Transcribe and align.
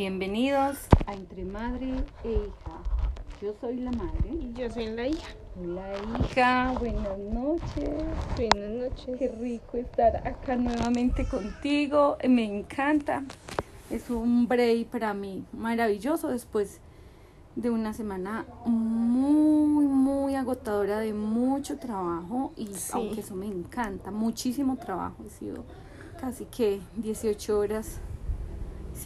Bienvenidos 0.00 0.76
a 1.06 1.14
Entre 1.14 1.46
Madre 1.46 1.86
e 2.22 2.30
Hija. 2.30 2.82
Yo 3.40 3.54
soy 3.58 3.78
la 3.78 3.90
madre. 3.92 4.28
Y 4.30 4.52
yo 4.52 4.68
soy 4.68 4.88
la 4.88 5.06
hija. 5.06 5.28
La 5.64 5.90
hija, 6.20 6.74
buenas 6.78 7.18
noches. 7.18 8.04
Buenas 8.36 8.70
noches. 8.90 9.16
Qué 9.18 9.28
rico 9.28 9.78
estar 9.78 10.16
acá 10.28 10.54
nuevamente 10.56 11.26
contigo. 11.26 12.18
Me 12.28 12.44
encanta. 12.44 13.24
Es 13.88 14.10
un 14.10 14.46
break 14.46 14.88
para 14.88 15.14
mí 15.14 15.46
maravilloso 15.54 16.28
después 16.28 16.82
de 17.54 17.70
una 17.70 17.94
semana 17.94 18.44
muy, 18.66 19.86
muy 19.86 20.34
agotadora 20.34 20.98
de 20.98 21.14
mucho 21.14 21.78
trabajo. 21.78 22.52
Y 22.54 22.66
Sí. 22.74 22.90
aunque 22.92 23.20
eso 23.20 23.34
me 23.34 23.46
encanta, 23.46 24.10
muchísimo 24.10 24.76
trabajo. 24.76 25.24
He 25.26 25.30
sido 25.30 25.64
casi 26.20 26.44
que 26.44 26.82
18 26.96 27.58
horas, 27.58 27.98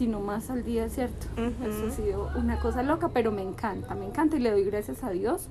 si 0.01 0.07
no 0.07 0.19
más 0.19 0.49
al 0.49 0.63
día, 0.63 0.89
¿cierto? 0.89 1.27
Eso 1.63 1.85
ha 1.85 1.91
sido 1.91 2.31
una 2.35 2.59
cosa 2.59 2.81
loca, 2.81 3.09
pero 3.09 3.31
me 3.31 3.43
encanta, 3.43 3.93
me 3.93 4.03
encanta 4.07 4.35
y 4.35 4.39
le 4.39 4.49
doy 4.49 4.63
gracias 4.63 5.03
a 5.03 5.11
Dios 5.11 5.47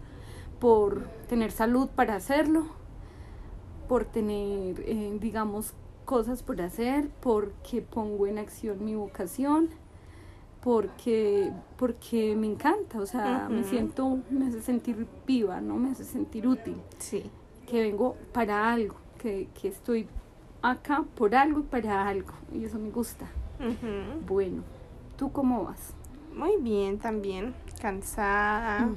por 0.59 1.05
tener 1.29 1.53
salud 1.53 1.89
para 1.95 2.17
hacerlo, 2.17 2.65
por 3.89 4.07
tener, 4.07 4.81
eh, 4.81 5.17
digamos, 5.21 5.73
cosas 6.05 6.43
por 6.43 6.61
hacer, 6.63 7.11
porque 7.21 7.81
pongo 7.81 8.27
en 8.27 8.39
acción 8.39 8.85
mi 8.85 8.97
vocación, 8.97 9.69
porque, 10.65 11.53
porque 11.77 12.35
me 12.35 12.49
encanta, 12.49 12.99
o 12.99 13.07
sea, 13.07 13.49
me 13.49 13.63
siento, 13.63 14.19
me 14.31 14.49
hace 14.49 14.63
sentir 14.63 15.07
viva, 15.29 15.61
¿no? 15.61 15.77
Me 15.77 15.93
hace 15.93 16.03
sentir 16.05 16.49
útil, 16.49 16.75
Sí. 16.99 17.23
que 17.69 17.83
vengo 17.83 18.17
para 18.33 18.73
algo, 18.73 18.97
que, 19.17 19.49
que 19.55 19.69
estoy 19.69 20.09
acá 20.61 21.05
por 21.15 21.37
algo 21.37 21.61
y 21.61 21.63
para 21.63 22.09
algo, 22.09 22.33
y 22.53 22.65
eso 22.65 22.81
me 22.81 22.91
gusta. 22.91 23.29
Bueno, 24.27 24.63
¿tú 25.17 25.31
cómo 25.33 25.65
vas? 25.65 25.95
Muy 26.35 26.57
bien 26.61 26.99
también. 26.99 27.55
Cansada. 27.81 28.89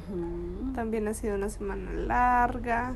También 0.75 1.07
ha 1.07 1.13
sido 1.13 1.35
una 1.35 1.49
semana 1.49 1.91
larga. 1.93 2.95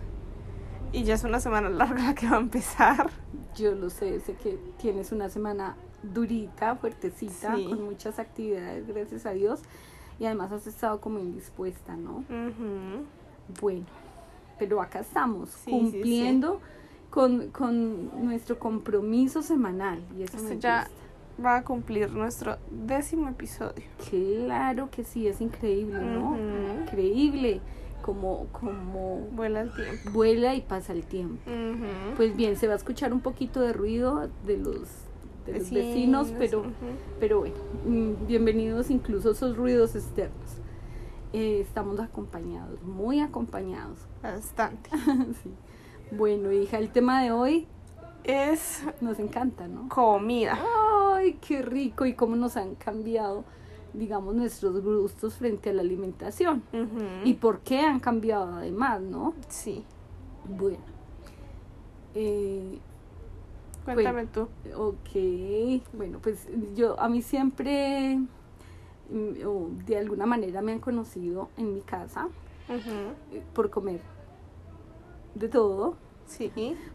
Y 0.94 1.04
ya 1.04 1.16
es 1.16 1.24
una 1.24 1.40
semana 1.40 1.70
larga 1.70 2.04
la 2.04 2.16
que 2.16 2.28
va 2.30 2.38
a 2.38 2.40
empezar. 2.40 3.10
Yo 3.56 3.74
lo 3.76 3.90
sé, 3.90 4.20
sé 4.22 4.36
que 4.36 4.58
tienes 4.78 5.12
una 5.12 5.30
semana 5.30 5.76
durita, 6.04 6.76
fuertecita, 6.76 7.56
Sí. 7.56 7.66
con 7.66 7.84
muchas 7.84 8.20
actividades, 8.20 8.88
gracias 8.88 9.26
a 9.26 9.32
Dios. 9.32 9.62
Y 10.20 10.26
además 10.26 10.52
has 10.52 10.68
estado 10.68 11.02
como 11.02 11.20
indispuesta, 11.20 11.96
¿no? 11.98 12.24
Bueno, 13.62 13.86
pero 14.60 14.82
acá 14.82 15.00
estamos, 15.00 15.50
Sí, 15.50 15.66
sí, 15.66 15.70
cumpliendo 15.72 16.60
Con, 17.10 17.50
con 17.52 18.26
nuestro 18.26 18.60
compromiso 18.60 19.42
semanal. 19.42 20.02
Y 20.18 20.24
eso 20.24 20.38
Esto 20.38 20.50
me 20.50 20.60
ya 20.60 20.82
gusta. 20.84 20.96
Va 21.44 21.58
a 21.58 21.64
cumplir 21.64 22.12
nuestro 22.12 22.58
décimo 22.72 23.30
episodio. 23.30 23.84
Claro 24.10 24.90
que 24.90 25.04
sí, 25.04 25.28
es 25.28 25.40
increíble, 25.42 26.00
¿no? 26.02 26.36
Increíble 26.82 27.62
como, 28.02 28.48
como 28.52 29.28
Vuela 29.32 29.62
el 29.62 29.74
tiempo. 29.74 30.12
vuela 30.12 30.56
y 30.56 30.62
pasa 30.62 30.94
el 30.94 31.04
tiempo. 31.04 31.42
Pues 32.16 32.36
bien, 32.36 32.56
se 32.56 32.68
va 32.68 32.74
a 32.74 32.78
escuchar 32.78 33.14
un 33.14 33.20
poquito 33.22 33.62
de 33.62 33.74
ruido 33.74 34.30
de 34.46 34.58
los, 34.58 34.82
de 35.46 35.60
los 35.60 35.70
vecinos, 35.72 36.34
pero, 36.40 36.64
pero 37.20 37.40
bueno, 37.40 37.56
mm, 37.86 38.28
bienvenidos 38.28 38.90
incluso 38.90 39.32
esos 39.32 39.58
ruidos 39.58 39.96
externos. 39.96 40.58
Eh, 41.34 41.60
estamos 41.60 42.00
acompañados, 42.00 42.82
muy 42.84 43.20
acompañados. 43.20 44.00
Bastante. 44.24 44.90
Sí. 45.44 45.52
Bueno, 46.10 46.54
hija, 46.54 46.78
el 46.80 46.90
tema 46.90 47.22
de 47.22 47.32
hoy 47.34 47.68
Es 48.24 48.82
nos 49.02 49.20
encanta, 49.20 49.68
¿no? 49.68 49.90
comida. 49.90 50.58
Ay, 51.38 51.48
qué 51.48 51.62
rico 51.62 52.06
y 52.06 52.14
cómo 52.14 52.36
nos 52.36 52.58
han 52.58 52.76
cambiado, 52.76 53.44
digamos, 53.94 54.36
nuestros 54.36 54.82
gustos 54.84 55.36
frente 55.36 55.70
a 55.70 55.74
la 55.74 55.82
alimentación. 55.82 56.64
¿Y 57.24 57.36
por 57.36 57.60
qué 57.60 57.80
han 57.82 58.00
cambiado 58.00 58.56
además, 58.56 59.02
no? 59.02 59.34
Sí. 59.48 59.84
Bueno. 60.48 60.80
Eh, 62.16 62.80
Cuéntame 63.86 64.26
tú. 64.28 64.48
Ok, 64.76 65.84
bueno, 65.94 66.20
pues 66.22 66.48
yo 66.76 67.00
a 67.00 67.08
mí 67.08 67.22
siempre, 67.22 68.18
mm, 68.18 69.46
o 69.48 69.70
de 69.86 69.98
alguna 69.98 70.26
manera 70.26 70.62
me 70.62 70.74
han 70.74 70.80
conocido 70.80 71.50
en 71.58 71.74
mi 71.76 71.82
casa 71.82 72.28
eh, 72.70 73.42
por 73.54 73.70
comer 73.70 74.02
de 75.36 75.48
todo, 75.48 75.96
Sí. 76.26 76.52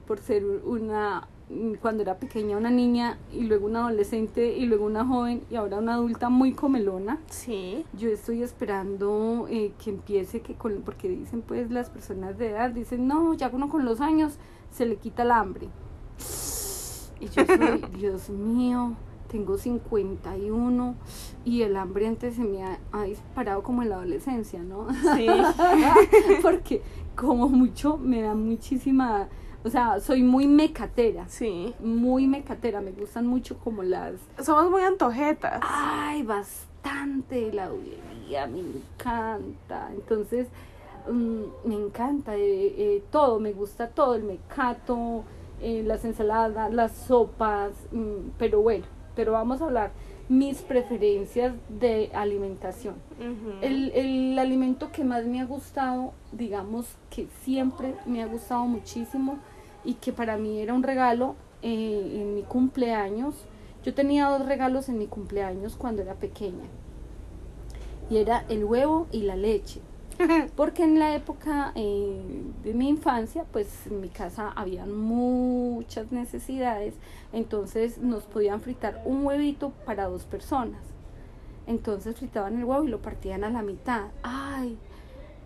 por 0.06 0.18
ser 0.18 0.44
una, 0.44 1.26
cuando 1.80 2.02
era 2.02 2.18
pequeña 2.18 2.56
una 2.56 2.70
niña 2.70 3.18
y 3.32 3.42
luego 3.42 3.66
una 3.66 3.80
adolescente 3.86 4.56
y 4.56 4.66
luego 4.66 4.86
una 4.86 5.04
joven 5.04 5.42
y 5.50 5.56
ahora 5.56 5.78
una 5.78 5.94
adulta 5.94 6.28
muy 6.28 6.52
comelona. 6.52 7.18
Sí. 7.28 7.84
Yo 7.92 8.08
estoy 8.08 8.42
esperando 8.42 9.46
eh, 9.50 9.72
que 9.82 9.90
empiece, 9.90 10.40
que 10.40 10.54
con, 10.54 10.82
porque 10.82 11.08
dicen 11.08 11.42
pues 11.42 11.70
las 11.70 11.90
personas 11.90 12.38
de 12.38 12.50
edad, 12.50 12.70
dicen, 12.70 13.06
no, 13.06 13.34
ya 13.34 13.50
uno 13.52 13.68
con 13.68 13.84
los 13.84 14.00
años 14.00 14.38
se 14.70 14.86
le 14.86 14.96
quita 14.96 15.22
el 15.22 15.30
hambre. 15.30 15.68
Y 17.20 17.26
yo 17.26 17.46
soy, 17.46 17.84
Dios 17.98 18.30
mío, 18.30 18.96
tengo 19.28 19.56
51 19.56 20.94
y 21.44 21.62
el 21.62 21.76
hambre 21.76 22.06
antes 22.06 22.34
se 22.34 22.42
me 22.42 22.62
ha, 22.62 22.78
ha 22.92 23.04
disparado 23.04 23.62
como 23.62 23.82
en 23.82 23.90
la 23.90 23.96
adolescencia, 23.96 24.62
¿no? 24.62 24.88
Sí. 25.16 25.26
porque 26.42 26.82
como 27.16 27.48
mucho 27.48 27.96
me 27.96 28.22
da 28.22 28.34
muchísima, 28.34 29.28
o 29.64 29.70
sea, 29.70 30.00
soy 30.00 30.22
muy 30.22 30.46
mecatera, 30.46 31.28
Sí. 31.28 31.74
muy 31.80 32.26
mecatera, 32.26 32.80
me 32.80 32.92
gustan 32.92 33.26
mucho 33.26 33.58
como 33.58 33.82
las 33.82 34.14
Somos 34.42 34.70
muy 34.70 34.82
antojetas. 34.82 35.60
Ay, 35.62 36.22
bastante 36.22 37.52
la 37.52 37.66
audiencia, 37.66 38.46
me 38.46 38.60
encanta. 38.60 39.88
Entonces, 39.94 40.48
mm, 41.10 41.68
me 41.68 41.74
encanta 41.76 42.36
eh, 42.36 42.74
eh, 42.76 43.02
todo, 43.10 43.38
me 43.38 43.52
gusta 43.52 43.88
todo, 43.88 44.14
el 44.14 44.24
mecato, 44.24 45.24
eh, 45.60 45.82
las 45.86 46.04
ensaladas, 46.04 46.72
las 46.72 46.92
sopas, 46.92 47.72
mm, 47.92 48.30
pero 48.38 48.62
bueno, 48.62 48.84
pero 49.14 49.32
vamos 49.32 49.60
a 49.62 49.66
hablar 49.66 49.92
mis 50.28 50.62
preferencias 50.62 51.52
de 51.68 52.10
alimentación. 52.14 52.94
El, 53.60 53.90
el 53.90 54.38
alimento 54.38 54.90
que 54.90 55.04
más 55.04 55.26
me 55.26 55.40
ha 55.40 55.44
gustado, 55.44 56.12
digamos 56.32 56.86
que 57.10 57.26
siempre 57.44 57.94
me 58.06 58.22
ha 58.22 58.26
gustado 58.26 58.64
muchísimo 58.64 59.38
y 59.84 59.94
que 59.94 60.12
para 60.12 60.36
mí 60.36 60.60
era 60.60 60.74
un 60.74 60.82
regalo 60.82 61.34
eh, 61.62 62.20
en 62.20 62.34
mi 62.34 62.42
cumpleaños. 62.42 63.34
Yo 63.84 63.94
tenía 63.94 64.28
dos 64.28 64.46
regalos 64.46 64.88
en 64.88 64.98
mi 64.98 65.06
cumpleaños 65.06 65.76
cuando 65.76 66.02
era 66.02 66.14
pequeña. 66.14 66.64
Y 68.10 68.18
era 68.18 68.44
el 68.48 68.64
huevo 68.64 69.06
y 69.12 69.22
la 69.22 69.36
leche. 69.36 69.80
Porque 70.56 70.84
en 70.84 70.98
la 70.98 71.14
época 71.14 71.72
eh, 71.74 72.42
de 72.62 72.74
mi 72.74 72.88
infancia, 72.88 73.44
pues 73.50 73.86
en 73.86 74.00
mi 74.00 74.08
casa 74.08 74.52
habían 74.54 74.94
muchas 74.94 76.12
necesidades, 76.12 76.94
entonces 77.32 77.98
nos 77.98 78.24
podían 78.24 78.60
fritar 78.60 79.02
un 79.04 79.24
huevito 79.24 79.72
para 79.84 80.06
dos 80.06 80.24
personas. 80.24 80.80
Entonces 81.66 82.16
fritaban 82.16 82.58
el 82.58 82.64
huevo 82.64 82.84
y 82.84 82.88
lo 82.88 83.00
partían 83.00 83.44
a 83.44 83.50
la 83.50 83.62
mitad. 83.62 84.08
Ay, 84.22 84.76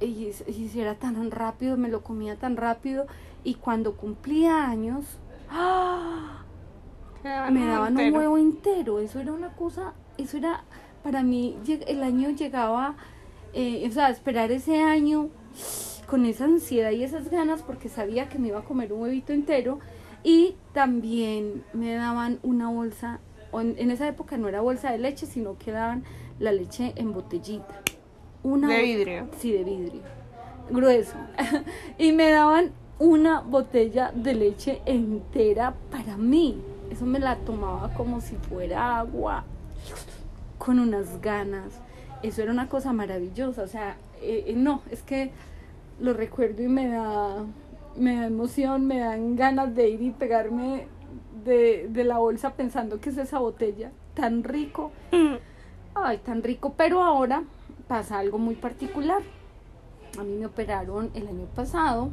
y, 0.00 0.30
y 0.46 0.68
si 0.68 0.80
era 0.80 0.94
tan 0.96 1.30
rápido, 1.30 1.76
me 1.76 1.88
lo 1.88 2.02
comía 2.02 2.36
tan 2.36 2.56
rápido. 2.56 3.06
Y 3.44 3.54
cuando 3.54 3.96
cumplía 3.96 4.68
años, 4.68 5.04
¡ah! 5.50 6.42
Me 7.50 7.66
daban 7.66 7.96
un 7.96 8.14
huevo 8.14 8.38
entero. 8.38 9.00
Eso 9.00 9.20
era 9.20 9.32
una 9.32 9.52
cosa, 9.54 9.94
eso 10.16 10.36
era, 10.36 10.64
para 11.02 11.22
mí, 11.22 11.56
el 11.86 12.02
año 12.02 12.30
llegaba, 12.30 12.96
eh, 13.52 13.86
o 13.88 13.92
sea, 13.92 14.10
esperar 14.10 14.52
ese 14.52 14.80
año 14.80 15.30
con 16.06 16.24
esa 16.24 16.44
ansiedad 16.44 16.92
y 16.92 17.02
esas 17.02 17.30
ganas 17.30 17.62
porque 17.62 17.88
sabía 17.88 18.28
que 18.28 18.38
me 18.38 18.48
iba 18.48 18.60
a 18.60 18.64
comer 18.64 18.92
un 18.92 19.02
huevito 19.02 19.32
entero. 19.32 19.80
Y 20.22 20.56
también 20.72 21.65
me 21.72 21.94
daban 21.94 22.38
una 22.42 22.68
bolsa, 22.68 23.21
en, 23.53 23.74
en 23.78 23.91
esa 23.91 24.09
época 24.09 24.36
no 24.36 24.48
era 24.48 24.60
bolsa 24.60 24.91
de 24.91 24.98
leche, 24.98 25.26
sino 25.26 25.56
que 25.56 25.72
daban 25.72 26.04
la 26.38 26.53
leche 26.53 26.92
en 26.97 27.12
botellita. 27.12 27.82
Una 28.47 28.69
De 28.69 28.81
vidrio. 28.81 29.27
Sí, 29.39 29.51
de 29.51 29.65
vidrio. 29.65 30.03
Grueso. 30.71 31.16
y 31.98 32.13
me 32.13 32.31
daban 32.31 32.71
una 33.01 33.41
botella 33.41 34.13
de 34.15 34.34
leche 34.34 34.83
entera 34.87 35.75
para 35.91 36.16
mí. 36.16 36.63
Eso 36.89 37.07
me 37.07 37.19
la 37.19 37.34
tomaba 37.39 37.93
como 37.95 38.21
si 38.21 38.37
fuera 38.37 39.01
agua. 39.01 39.43
Con 40.59 40.78
unas 40.78 41.21
ganas. 41.21 41.81
Eso 42.22 42.41
era 42.41 42.53
una 42.53 42.69
cosa 42.69 42.93
maravillosa. 42.93 43.65
O 43.65 43.66
sea, 43.66 43.97
eh, 44.22 44.45
eh, 44.47 44.54
no, 44.54 44.81
es 44.93 45.03
que 45.03 45.33
lo 45.98 46.13
recuerdo 46.13 46.63
y 46.63 46.69
me 46.69 46.87
da, 46.87 47.45
me 47.97 48.15
da 48.15 48.27
emoción, 48.27 48.87
me 48.87 49.01
dan 49.01 49.34
ganas 49.34 49.75
de 49.75 49.89
ir 49.89 50.03
y 50.03 50.10
pegarme 50.13 50.87
de, 51.45 51.89
de 51.91 52.04
la 52.04 52.19
bolsa 52.19 52.53
pensando 52.53 53.01
que 53.01 53.10
es 53.10 53.19
esa 53.19 53.41
botella. 53.41 53.91
Tan 54.15 54.45
rico. 54.45 54.93
Ay, 55.97 56.19
tan 56.19 56.45
rico. 56.45 56.75
Pero 56.77 57.03
ahora 57.03 57.43
pasa 57.88 58.18
algo 58.18 58.38
muy 58.38 58.54
particular. 58.54 59.22
A 60.18 60.22
mí 60.22 60.34
me 60.36 60.47
operaron 60.47 61.10
el 61.15 61.28
año 61.28 61.47
pasado 61.54 62.10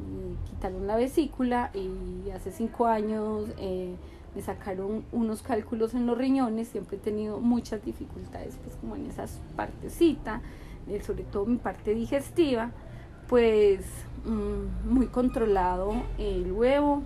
me 0.00 0.36
quitaron 0.48 0.86
la 0.86 0.96
vesícula 0.96 1.70
y 1.74 2.30
hace 2.30 2.50
cinco 2.50 2.86
años 2.86 3.48
eh, 3.58 3.94
me 4.34 4.42
sacaron 4.42 5.04
unos 5.12 5.42
cálculos 5.42 5.94
en 5.94 6.06
los 6.06 6.16
riñones, 6.16 6.68
siempre 6.68 6.96
he 6.96 7.00
tenido 7.00 7.40
muchas 7.40 7.84
dificultades 7.84 8.56
pues 8.62 8.76
como 8.76 8.96
en 8.96 9.06
esas 9.06 9.40
partecitas, 9.56 10.40
eh, 10.88 11.02
sobre 11.02 11.24
todo 11.24 11.46
mi 11.46 11.56
parte 11.56 11.94
digestiva, 11.94 12.70
pues 13.28 13.84
mm, 14.24 14.92
muy 14.92 15.06
controlado 15.06 15.92
el 16.18 16.52
huevo, 16.52 17.02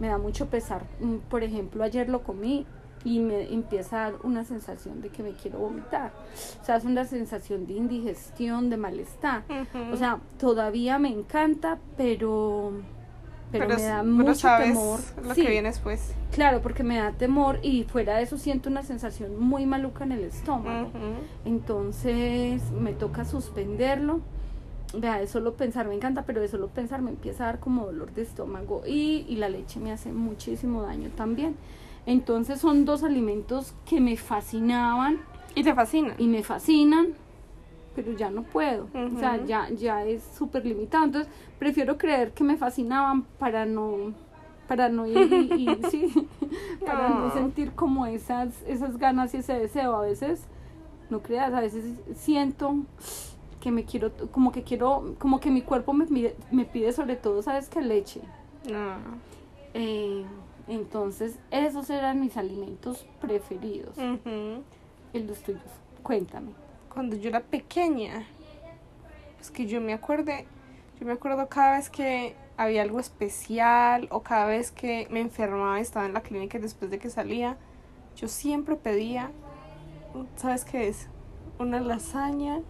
me 0.00 0.08
da 0.08 0.18
mucho 0.18 0.46
pesar, 0.46 0.84
mm, 1.00 1.16
por 1.28 1.42
ejemplo 1.42 1.84
ayer 1.84 2.08
lo 2.08 2.22
comí 2.22 2.66
y 3.04 3.20
me 3.20 3.52
empieza 3.52 4.06
a 4.06 4.10
dar 4.10 4.20
una 4.22 4.44
sensación 4.44 5.00
de 5.02 5.08
que 5.08 5.22
me 5.22 5.32
quiero 5.32 5.58
vomitar, 5.58 6.12
o 6.60 6.64
sea 6.64 6.76
es 6.76 6.84
una 6.84 7.04
sensación 7.04 7.66
de 7.66 7.74
indigestión, 7.74 8.70
de 8.70 8.76
malestar, 8.76 9.44
o 9.92 9.96
sea 9.96 10.18
todavía 10.38 10.98
me 10.98 11.08
encanta, 11.08 11.78
pero 11.96 12.72
pero, 13.52 13.68
me 13.68 13.82
da 13.82 14.02
mucho 14.02 14.34
sabes 14.34 14.68
temor. 14.68 15.00
lo 15.22 15.34
Sí, 15.34 15.42
que 15.42 15.50
viene 15.50 15.68
después. 15.68 16.14
Claro, 16.32 16.62
porque 16.62 16.82
me 16.82 16.96
da 16.96 17.12
temor 17.12 17.58
y 17.62 17.84
fuera 17.84 18.16
de 18.16 18.22
eso 18.22 18.38
siento 18.38 18.70
una 18.70 18.82
sensación 18.82 19.38
muy 19.38 19.66
maluca 19.66 20.04
en 20.04 20.12
el 20.12 20.24
estómago. 20.24 20.90
Entonces 21.44 22.62
me 22.72 22.94
toca 22.94 23.24
suspenderlo. 23.24 24.20
Vea, 24.94 25.18
de 25.18 25.26
solo 25.26 25.54
pensar 25.54 25.86
me 25.86 25.94
encanta, 25.94 26.22
pero 26.24 26.40
de 26.40 26.48
solo 26.48 26.68
pensar 26.68 27.00
me 27.02 27.10
empieza 27.10 27.44
a 27.44 27.46
dar 27.46 27.60
como 27.60 27.86
dolor 27.86 28.12
de 28.12 28.22
estómago 28.22 28.82
y, 28.86 29.24
y 29.28 29.36
la 29.36 29.48
leche 29.48 29.80
me 29.80 29.90
hace 29.92 30.12
muchísimo 30.12 30.82
daño 30.82 31.10
también. 31.16 31.56
Entonces 32.06 32.60
son 32.60 32.84
dos 32.84 33.02
alimentos 33.04 33.74
que 33.86 34.00
me 34.00 34.16
fascinaban 34.16 35.20
Y 35.54 35.62
te 35.62 35.74
fascina. 35.74 36.14
y 36.18 36.26
me 36.26 36.42
fascinan, 36.42 37.08
pero 37.94 38.12
ya 38.12 38.30
no 38.30 38.42
puedo. 38.42 38.88
O 39.14 39.18
sea, 39.18 39.44
ya, 39.44 39.68
ya 39.70 40.04
es 40.04 40.22
súper 40.36 40.64
limitado. 40.66 41.04
Entonces, 41.04 41.32
prefiero 41.58 41.98
creer 41.98 42.32
que 42.32 42.42
me 42.44 42.56
fascinaban 42.56 43.22
para 43.38 43.66
no 43.66 44.12
para 44.68 44.88
no 44.88 45.06
ir 45.06 45.30
y, 45.32 45.70
y- 45.70 45.84
sí, 45.90 46.28
para 46.86 47.10
no 47.10 47.26
No. 47.26 47.32
sentir 47.32 47.72
como 47.72 48.06
esas 48.06 48.48
esas 48.66 48.96
ganas 48.96 49.34
y 49.34 49.38
ese 49.38 49.52
deseo. 49.58 49.94
A 49.94 50.00
veces, 50.02 50.44
no 51.10 51.20
creas, 51.20 51.52
a 51.52 51.60
veces 51.60 51.84
siento 52.16 52.76
que 53.60 53.70
me 53.70 53.84
quiero, 53.84 54.10
como 54.32 54.50
que 54.50 54.62
quiero, 54.62 55.14
como 55.18 55.38
que 55.40 55.50
mi 55.50 55.62
cuerpo 55.62 55.92
me 55.92 56.06
pide, 56.06 56.34
me 56.50 56.64
pide 56.64 56.92
sobre 56.92 57.16
todo, 57.16 57.42
¿sabes 57.42 57.68
qué? 57.68 57.80
Leche. 57.82 58.22
No. 58.70 58.96
Eh, 59.74 60.24
entonces, 60.74 61.38
esos 61.50 61.90
eran 61.90 62.20
mis 62.20 62.36
alimentos 62.36 63.06
preferidos. 63.20 63.96
Y 65.12 65.20
los 65.20 65.38
tuyos. 65.42 65.62
Cuéntame. 66.02 66.52
Cuando 66.92 67.16
yo 67.16 67.28
era 67.28 67.40
pequeña, 67.40 68.24
es 69.40 69.50
que 69.50 69.66
yo 69.66 69.80
me 69.80 69.92
acuerde, 69.92 70.46
yo 71.00 71.06
me 71.06 71.12
acuerdo 71.12 71.48
cada 71.48 71.76
vez 71.76 71.90
que 71.90 72.34
había 72.56 72.82
algo 72.82 73.00
especial 73.00 74.08
o 74.10 74.22
cada 74.22 74.46
vez 74.46 74.70
que 74.70 75.06
me 75.10 75.20
enfermaba 75.20 75.78
y 75.78 75.82
estaba 75.82 76.06
en 76.06 76.14
la 76.14 76.20
clínica 76.20 76.58
y 76.58 76.60
después 76.60 76.90
de 76.90 76.98
que 76.98 77.08
salía, 77.10 77.56
yo 78.16 78.28
siempre 78.28 78.76
pedía, 78.76 79.30
¿sabes 80.36 80.64
qué 80.64 80.88
es? 80.88 81.08
Una 81.58 81.80
lasaña 81.80 82.60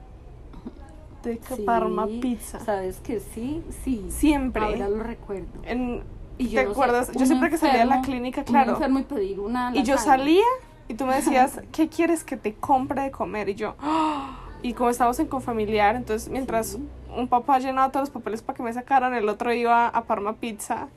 de 1.22 1.40
Sí, 1.56 1.62
Parma 1.62 2.06
pizza. 2.06 2.58
¿Sabes 2.60 2.98
que 3.00 3.20
sí? 3.20 3.62
Sí. 3.84 4.06
Siempre. 4.10 4.62
Ahora 4.62 4.88
lo 4.88 5.02
recuerdo. 5.02 5.46
En- 5.64 6.02
Y 6.38 6.48
¿Te 6.48 6.54
no 6.56 6.70
sé, 6.70 6.72
acuerdas? 6.72 7.12
Yo 7.12 7.20
un 7.20 7.26
siempre 7.26 7.50
que 7.50 7.58
salía 7.58 7.80
de 7.80 7.84
la 7.84 7.96
enfermo- 7.96 8.04
clínica, 8.04 8.44
claro. 8.44 8.72
enfermo 8.72 8.98
y 8.98 9.02
pedir 9.04 9.40
una 9.40 9.70
Y 9.74 9.82
yo 9.82 9.98
salía 9.98 10.44
y 10.88 10.94
tú 10.94 11.06
me 11.06 11.14
decías, 11.14 11.60
¿qué 11.72 11.88
quieres 11.88 12.24
que 12.24 12.36
te 12.36 12.54
compre 12.54 13.02
de 13.02 13.10
comer? 13.10 13.48
Y 13.50 13.54
yo, 13.54 13.74
"Ah". 13.80 14.38
y 14.62 14.72
como 14.74 14.90
estábamos 14.90 15.18
en 15.20 15.26
confamiliar, 15.28 15.94
entonces 15.96 16.28
mientras 16.28 16.68
Sí. 16.72 16.88
un 17.16 17.28
papá 17.28 17.58
llenaba 17.58 17.90
todos 17.90 18.08
los 18.08 18.10
papeles 18.10 18.42
para 18.42 18.56
que 18.56 18.62
me 18.62 18.72
sacaran, 18.72 19.14
el 19.14 19.28
otro 19.28 19.52
iba 19.52 19.88
a 19.88 20.04
Parma 20.04 20.34
Pizza 20.34 20.88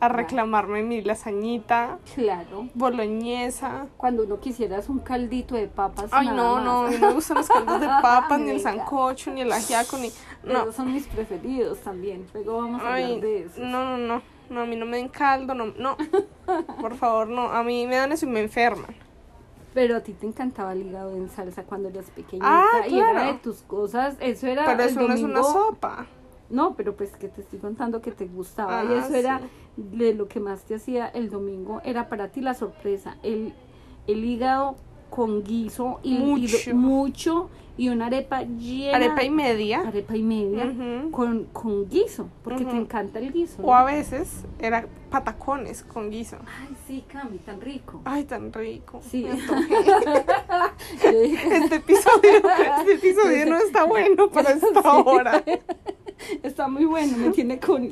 A 0.00 0.06
a 0.06 0.08
reclamarme 0.10 0.82
mi 0.82 1.00
lasañita, 1.00 1.98
Claro. 2.14 2.68
boloñesa. 2.74 3.86
Cuando 3.96 4.24
uno 4.24 4.38
quisieras 4.38 4.88
un 4.90 4.98
caldito 4.98 5.54
de 5.54 5.66
papas. 5.68 6.06
Ay, 6.10 6.26
nada 6.26 6.36
no, 6.36 6.54
más. 6.56 6.64
no, 6.92 6.98
no 6.98 7.08
me 7.08 7.14
gustan 7.14 7.38
los 7.38 7.48
caldos 7.48 7.80
de 7.80 7.86
papas, 8.02 8.38
ni 8.40 8.50
el 8.50 8.60
sancocho, 8.60 9.30
ni 9.32 9.40
el 9.42 9.52
ajiaco, 9.52 9.96
ni... 9.96 10.10
No, 10.44 10.62
Esos 10.62 10.74
son 10.76 10.92
mis 10.92 11.06
preferidos 11.06 11.78
también. 11.78 12.26
Luego 12.34 12.58
vamos 12.62 12.82
a 12.82 12.92
Ay, 12.94 13.04
hablar 13.04 13.20
de 13.20 13.42
eso. 13.44 13.60
no, 13.60 13.84
no, 13.84 13.96
no, 13.98 14.22
no, 14.50 14.60
a 14.62 14.66
mí 14.66 14.76
no 14.76 14.86
me 14.86 14.96
den 14.98 15.08
caldo, 15.08 15.54
no, 15.54 15.66
no, 15.78 15.96
por 16.80 16.94
favor, 16.96 17.28
no, 17.28 17.42
a 17.50 17.62
mí 17.62 17.86
me 17.86 17.96
dan 17.96 18.12
eso 18.12 18.26
y 18.26 18.28
me 18.30 18.40
enferman. 18.40 18.94
Pero 19.74 19.96
a 19.96 20.00
ti 20.00 20.12
te 20.12 20.26
encantaba 20.26 20.72
el 20.72 20.86
hígado 20.86 21.14
en 21.14 21.28
salsa 21.28 21.62
cuando 21.62 21.88
eras 21.88 22.10
pequeñita. 22.10 22.46
Ah, 22.48 22.88
Y 22.88 22.98
era 22.98 23.26
de 23.32 23.34
tus 23.34 23.62
cosas. 23.62 24.16
Eso 24.18 24.46
era. 24.46 24.64
Pero 24.64 24.82
el 24.82 24.88
eso 24.88 25.00
no 25.02 25.14
es 25.14 25.22
una 25.22 25.40
domingo- 25.40 25.52
sopa. 25.52 26.06
No, 26.50 26.74
pero 26.74 26.96
pues 26.96 27.14
que 27.16 27.28
te 27.28 27.42
estoy 27.42 27.58
contando 27.58 28.00
que 28.00 28.10
te 28.10 28.26
gustaba. 28.26 28.82
y 28.84 28.88
Ah, 28.88 29.04
eso 29.04 29.14
era 29.14 29.40
de 29.76 30.14
lo 30.14 30.26
que 30.26 30.40
más 30.40 30.62
te 30.64 30.74
hacía 30.74 31.06
el 31.08 31.28
domingo. 31.30 31.80
Era 31.84 32.08
para 32.08 32.28
ti 32.28 32.40
la 32.40 32.54
sorpresa. 32.54 33.18
El, 33.22 33.52
el 34.06 34.24
hígado 34.24 34.76
con 35.10 35.42
guiso 35.44 36.00
y 36.02 36.16
y 36.16 36.18
Mucho. 36.18 36.70
lo- 36.70 36.76
mucho 36.76 37.50
y 37.76 37.90
una 37.90 38.06
arepa 38.06 38.42
llena. 38.42 38.96
Arepa 38.96 39.22
y 39.22 39.30
media. 39.30 39.80
arepa 39.86 40.16
y 40.16 40.22
media 40.22 40.64
Ujú. 40.66 41.10
con, 41.12 41.44
con 41.52 41.88
guiso. 41.88 42.28
Porque 42.42 42.64
te 42.64 42.70
Ujú. 42.72 42.80
encanta 42.80 43.20
el 43.20 43.32
guiso. 43.32 43.62
O 43.62 43.72
a 43.72 43.84
veces 43.84 44.44
era 44.58 44.86
patacones 45.10 45.84
con 45.84 46.10
guiso. 46.10 46.36
Ay, 46.60 46.74
sí, 46.88 47.04
Cami, 47.06 47.38
tan 47.38 47.60
rico. 47.60 48.00
Ay, 48.04 48.24
tan 48.24 48.52
rico. 48.52 49.00
Sí. 49.08 49.26
Este 51.02 51.76
episodio, 51.76 52.30
este 52.80 52.92
episodio 52.94 53.46
no 53.46 53.56
está 53.58 53.84
bueno 53.84 54.28
para 54.30 54.50
esta 54.52 54.92
hora. 54.94 55.42
Está 56.42 56.66
muy 56.66 56.84
bueno, 56.84 57.16
me 57.16 57.30
tiene 57.30 57.60
con, 57.60 57.90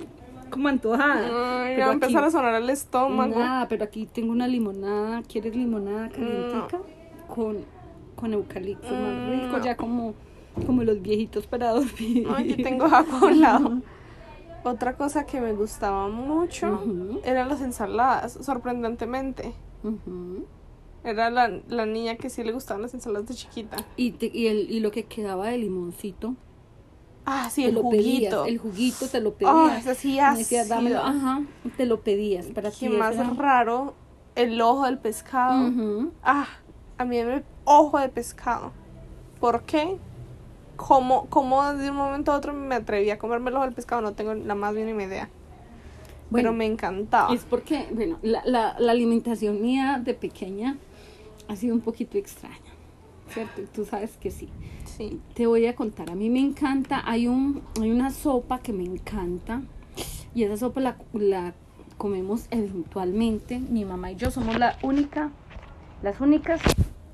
como 0.50 0.66
antojada. 0.66 1.62
Ay, 1.64 1.74
Pero 1.74 1.78
me 1.78 1.84
va 1.84 1.90
a 1.90 1.92
empezar 1.94 2.24
a 2.24 2.30
sonar 2.30 2.54
el 2.60 2.68
estómago. 2.70 3.38
Nada, 3.38 3.68
pero 3.68 3.84
aquí 3.84 4.06
tengo 4.12 4.32
una 4.32 4.48
limonada. 4.48 5.22
¿Quieres 5.22 5.54
limonada 5.54 6.08
calientica? 6.08 6.80
Con, 7.36 7.58
con 8.16 8.32
eucalipto, 8.32 8.88
más 8.88 9.14
Mm, 9.14 9.30
rico, 9.30 9.58
no. 9.58 9.64
ya 9.64 9.76
como, 9.76 10.14
como 10.66 10.82
los 10.82 11.00
viejitos 11.02 11.46
para 11.46 11.70
dormir. 11.70 12.26
Ay, 12.34 12.54
yo 12.56 12.64
tengo 12.64 12.86
agua 12.86 13.20
a 13.20 13.24
un 13.26 13.40
lado. 13.42 13.82
Otra 14.64 14.96
cosa 14.96 15.26
que 15.26 15.40
me 15.40 15.52
gustaba 15.52 16.08
mucho 16.08 16.72
Ujú. 16.72 17.20
eran 17.24 17.48
las 17.48 17.60
ensaladas, 17.60 18.32
sorprendentemente. 18.40 19.52
Era 21.04 21.30
la, 21.30 21.60
la 21.68 21.86
niña 21.86 22.16
que 22.16 22.30
sí 22.30 22.42
le 22.42 22.52
gustaban 22.52 22.82
las 22.82 22.92
ensaladas 22.94 23.28
de 23.28 23.34
chiquita. 23.34 23.76
y, 23.96 24.12
te- 24.12 24.30
y, 24.34 24.48
el, 24.48 24.70
y 24.70 24.80
lo 24.80 24.90
que 24.90 25.04
quedaba 25.04 25.46
de 25.48 25.58
limoncito, 25.58 26.34
Ah, 27.28 27.48
sí, 27.50 27.62
te 27.62 27.68
el 27.68 27.74
lo 27.74 27.82
juguito. 27.82 28.44
pedías. 28.44 28.48
El 28.48 28.58
juguito 28.58 29.08
te 29.08 29.20
lo 29.20 29.30
Oh, 29.30 29.34
pedías. 29.34 29.82
sí 29.98 30.16
decías, 30.28 30.68
dámelo. 30.68 31.02
ácido. 31.02 31.18
Ajá, 31.26 31.42
te 31.76 31.84
lo 31.86 32.00
pedías. 32.00 32.46
Para 32.46 32.70
Qué 32.70 32.88
más 32.88 33.14
era- 33.16 33.30
raro, 33.30 33.94
el 34.36 34.60
ojo 34.60 34.84
del 34.86 34.98
pescado. 34.98 35.68
Ujú. 35.68 36.12
Ah, 36.22 36.46
a 36.98 37.04
mí 37.04 37.22
me 37.22 37.42
ojo 37.64 37.98
de 37.98 38.08
pescado. 38.08 38.72
¿Por 39.40 39.62
qué? 39.62 39.98
¿Cómo, 40.76 41.26
¿Cómo 41.30 41.72
de 41.74 41.90
un 41.90 41.96
momento 41.96 42.32
a 42.32 42.36
otro 42.36 42.52
me 42.52 42.74
atreví 42.74 43.10
a 43.10 43.18
comerme 43.18 43.50
el 43.50 43.56
ojo 43.56 43.64
del 43.64 43.74
pescado? 43.74 44.02
No 44.02 44.12
tengo 44.12 44.34
la 44.34 44.54
más 44.54 44.74
mínima 44.74 45.04
idea. 45.04 45.28
Bueno, 46.28 46.48
Pero 46.48 46.52
me 46.52 46.66
encantaba. 46.66 47.32
Es 47.32 47.44
porque, 47.44 47.86
bueno, 47.92 48.18
la, 48.22 48.42
la, 48.44 48.76
la 48.78 48.92
alimentación 48.92 49.62
mía 49.62 50.00
de 50.04 50.14
pequeña 50.14 50.76
ha 51.48 51.56
sido 51.56 51.74
un 51.74 51.80
poquito 51.80 52.18
extraña, 52.18 52.56
¿cierto? 53.30 53.62
Y 53.62 53.66
Tú 53.66 53.84
sabes 53.84 54.16
que 54.16 54.30
sí. 54.30 54.48
Sí. 54.84 55.20
Te 55.34 55.46
voy 55.46 55.66
a 55.66 55.74
contar, 55.76 56.10
a 56.10 56.14
mí 56.14 56.28
me 56.30 56.40
encanta, 56.40 57.02
hay, 57.04 57.28
un, 57.28 57.62
hay 57.80 57.90
una 57.90 58.10
sopa 58.10 58.58
que 58.58 58.72
me 58.72 58.84
encanta 58.84 59.62
y 60.34 60.42
esa 60.42 60.56
sopa 60.56 60.80
la, 60.80 60.96
la 61.12 61.54
comemos 61.96 62.46
eventualmente. 62.50 63.58
Mi 63.58 63.84
mamá 63.84 64.10
y 64.12 64.16
yo 64.16 64.30
somos 64.30 64.58
la 64.58 64.78
única, 64.82 65.30
las 66.02 66.20
únicas 66.20 66.60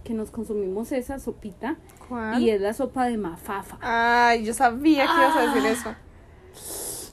que 0.05 0.15
nos 0.15 0.31
consumimos 0.31 0.91
esa 0.93 1.19
sopita 1.19 1.77
¿Cuál? 2.09 2.43
y 2.43 2.51
es 2.51 2.61
la 2.61 2.73
sopa 2.73 3.07
de 3.07 3.17
mafafa. 3.19 3.79
Ay, 3.81 4.45
yo 4.45 4.53
sabía 4.55 5.07
que 5.07 5.13
ibas 5.13 5.37
a 5.37 5.41
decir 5.55 5.63
Ah. 5.65 5.71
eso. 5.71 5.95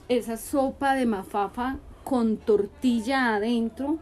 esa 0.08 0.36
sopa 0.36 0.94
de 0.94 1.06
mafafa 1.06 1.76
con 2.04 2.36
tortilla 2.36 3.36
adentro. 3.36 3.98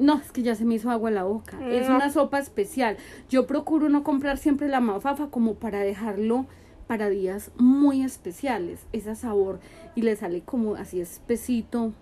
No, 0.00 0.14
es 0.18 0.32
que 0.32 0.42
ya 0.42 0.56
se 0.56 0.64
me 0.64 0.74
hizo 0.74 0.90
agua 0.90 1.08
en 1.10 1.14
la 1.14 1.22
boca. 1.22 1.56
Es 1.70 1.88
una 1.88 2.10
sopa 2.10 2.40
especial. 2.40 2.96
Yo 3.30 3.46
procuro 3.46 3.88
no 3.88 4.02
comprar 4.02 4.38
siempre 4.38 4.66
la 4.66 4.80
mafafa 4.80 5.28
como 5.28 5.54
para 5.54 5.80
dejarlo 5.80 6.46
para 6.88 7.08
días 7.08 7.52
muy 7.56 8.02
especiales. 8.02 8.84
Ese 8.92 9.14
sabor 9.14 9.60
y 9.94 10.02
le 10.02 10.16
sale 10.16 10.40
como 10.42 10.74
así 10.74 11.00
espesito. 11.00 11.92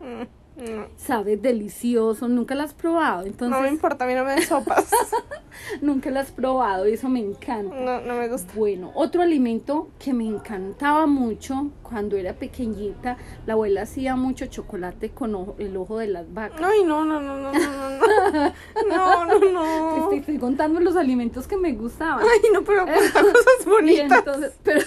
Mm, 0.00 0.22
No, 0.70 0.86
Sabe 0.96 1.36
delicioso. 1.36 2.28
Nunca 2.28 2.54
la 2.54 2.64
has 2.64 2.74
probado. 2.74 3.26
Entonces, 3.26 3.56
no 3.56 3.62
me 3.62 3.68
importa, 3.68 4.04
a 4.04 4.08
mí 4.08 4.14
no 4.14 4.24
me 4.24 4.32
den 4.34 4.42
sopas. 4.42 4.90
nunca 5.80 6.10
la 6.10 6.20
has 6.20 6.30
probado 6.30 6.88
y 6.88 6.92
eso 6.94 7.08
me 7.08 7.20
encanta. 7.20 7.74
No, 7.74 8.00
no 8.00 8.14
me 8.14 8.28
gusta. 8.28 8.52
Bueno, 8.54 8.92
otro 8.94 9.22
alimento 9.22 9.88
que 9.98 10.12
me 10.12 10.24
encantaba 10.26 11.06
mucho 11.06 11.70
cuando 11.82 12.16
era 12.16 12.32
pequeñita, 12.34 13.16
la 13.46 13.54
abuela 13.54 13.82
hacía 13.82 14.16
mucho 14.16 14.46
chocolate 14.46 15.10
con 15.10 15.34
ojo- 15.34 15.56
el 15.58 15.76
ojo 15.76 15.98
de 15.98 16.06
las 16.08 16.32
vacas. 16.32 16.60
Ay, 16.62 16.84
no, 16.84 17.04
no, 17.04 17.20
no, 17.20 17.36
no, 17.36 17.52
no, 17.52 17.90
no. 18.00 18.52
No, 18.88 19.24
no, 19.26 19.40
Te 19.40 19.50
no. 19.52 19.96
estoy, 20.04 20.18
estoy 20.20 20.38
contando 20.38 20.80
los 20.80 20.96
alimentos 20.96 21.46
que 21.46 21.56
me 21.56 21.72
gustaban. 21.72 22.22
Ay, 22.24 22.40
no, 22.52 22.62
pero 22.62 22.84
cuenta 22.84 23.20
cosas 23.22 23.66
Y 23.66 23.68
bonitas. 23.68 24.18
entonces, 24.18 24.52
pero... 24.62 24.80